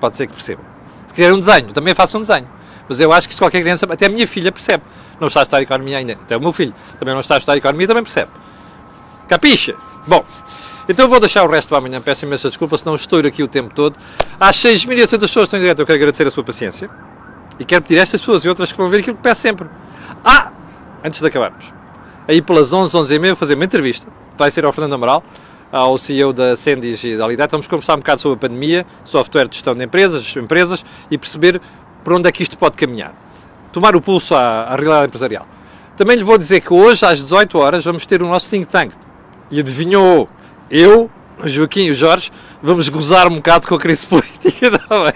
Pode 0.00 0.16
ser 0.16 0.26
que 0.26 0.34
percebam. 0.34 0.64
Se 1.06 1.14
quiser 1.14 1.32
um 1.32 1.38
desenho, 1.38 1.72
também 1.72 1.94
faço 1.94 2.18
um 2.18 2.20
desenho. 2.20 2.48
Mas 2.88 3.00
eu 3.00 3.12
acho 3.12 3.28
que 3.28 3.34
se 3.34 3.40
qualquer 3.40 3.60
criança, 3.60 3.86
até 3.88 4.06
a 4.06 4.08
minha 4.08 4.26
filha 4.26 4.50
percebe, 4.50 4.82
não 5.20 5.28
está 5.28 5.40
a 5.40 5.42
estudar 5.44 5.62
economia 5.62 5.98
ainda, 5.98 6.14
até 6.14 6.36
o 6.36 6.40
meu 6.40 6.52
filho 6.52 6.74
também 6.98 7.14
não 7.14 7.20
está 7.20 7.36
a 7.36 7.38
estudar 7.38 7.56
economia, 7.56 7.86
também 7.86 8.02
percebe. 8.02 8.30
Capixa? 9.28 9.76
Bom, 10.06 10.24
então 10.88 11.08
vou 11.08 11.20
deixar 11.20 11.44
o 11.44 11.48
resto 11.48 11.68
para 11.68 11.78
amanhã, 11.78 12.00
peço 12.00 12.24
imensa 12.24 12.48
desculpa, 12.48 12.76
senão 12.76 12.96
estou 12.96 13.20
aqui 13.20 13.44
o 13.44 13.48
tempo 13.48 13.72
todo. 13.72 13.96
Às 14.40 14.56
6.800 14.56 15.20
pessoas 15.20 15.30
que 15.30 15.40
estão 15.40 15.58
em 15.58 15.62
direto, 15.62 15.78
eu 15.78 15.86
quero 15.86 15.98
agradecer 15.98 16.26
a 16.26 16.30
sua 16.32 16.42
paciência 16.42 16.90
e 17.60 17.64
quero 17.64 17.82
pedir 17.82 18.00
a 18.00 18.02
estas 18.02 18.20
pessoas 18.20 18.44
e 18.44 18.48
outras 18.48 18.72
que 18.72 18.78
vão 18.78 18.88
ver 18.88 18.98
aquilo 18.98 19.16
que 19.16 19.22
peço 19.22 19.42
sempre. 19.42 19.68
Ah! 20.24 20.50
Antes 21.04 21.20
de 21.20 21.26
acabarmos, 21.26 21.72
aí 22.26 22.42
pelas 22.42 22.72
11, 22.72 22.96
11 22.96 23.14
e 23.14 23.18
meia, 23.18 23.34
vou 23.34 23.38
fazer 23.38 23.54
uma 23.54 23.64
entrevista, 23.64 24.08
vai 24.36 24.50
ser 24.50 24.64
ao 24.64 24.72
Fernando 24.72 24.94
Amaral, 24.94 25.22
ao 25.70 25.96
CEO 25.96 26.32
da 26.32 26.56
Sendis 26.56 27.02
e 27.04 27.16
da 27.16 27.24
Alidade. 27.24 27.50
Vamos 27.50 27.68
conversar 27.68 27.94
um 27.94 27.98
bocado 27.98 28.20
sobre 28.20 28.36
a 28.36 28.48
pandemia, 28.48 28.86
software 29.04 29.48
de 29.48 29.54
gestão 29.54 29.74
de 29.74 29.84
empresas, 29.84 30.36
empresas 30.36 30.84
e 31.10 31.16
perceber 31.16 31.60
por 32.02 32.14
onde 32.14 32.28
é 32.28 32.32
que 32.32 32.42
isto 32.42 32.58
pode 32.58 32.76
caminhar. 32.76 33.14
Tomar 33.72 33.94
o 33.94 34.00
pulso 34.00 34.34
à, 34.34 34.64
à 34.64 34.74
realidade 34.74 35.06
empresarial. 35.06 35.46
Também 35.96 36.16
lhe 36.16 36.24
vou 36.24 36.38
dizer 36.38 36.60
que 36.60 36.72
hoje, 36.72 37.04
às 37.04 37.22
18 37.22 37.58
horas, 37.58 37.84
vamos 37.84 38.06
ter 38.06 38.22
o 38.22 38.26
nosso 38.26 38.48
think 38.48 38.66
tank. 38.66 38.92
E 39.50 39.60
adivinhou, 39.60 40.28
eu, 40.70 41.10
o 41.42 41.48
Joaquim 41.48 41.82
e 41.82 41.90
o 41.90 41.94
Jorge, 41.94 42.30
vamos 42.62 42.88
gozar 42.88 43.26
um 43.28 43.34
bocado 43.34 43.68
com 43.68 43.74
a 43.74 43.78
crise 43.78 44.06
política 44.08 44.78
também. 44.78 45.14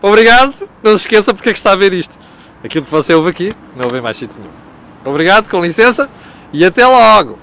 Obrigado, 0.00 0.68
não 0.82 0.96
se 0.96 1.04
esqueça 1.04 1.34
porque 1.34 1.50
é 1.50 1.52
que 1.52 1.58
está 1.58 1.72
a 1.72 1.76
ver 1.76 1.92
isto. 1.92 2.18
Aquilo 2.64 2.84
que 2.84 2.90
você 2.90 3.12
ouve 3.12 3.30
aqui, 3.30 3.52
não 3.76 3.84
ouve 3.84 4.00
mais 4.00 4.16
sítio 4.16 4.40
nenhum. 4.40 4.52
Obrigado, 5.04 5.48
com 5.48 5.60
licença, 5.60 6.08
e 6.52 6.64
até 6.64 6.86
logo! 6.86 7.38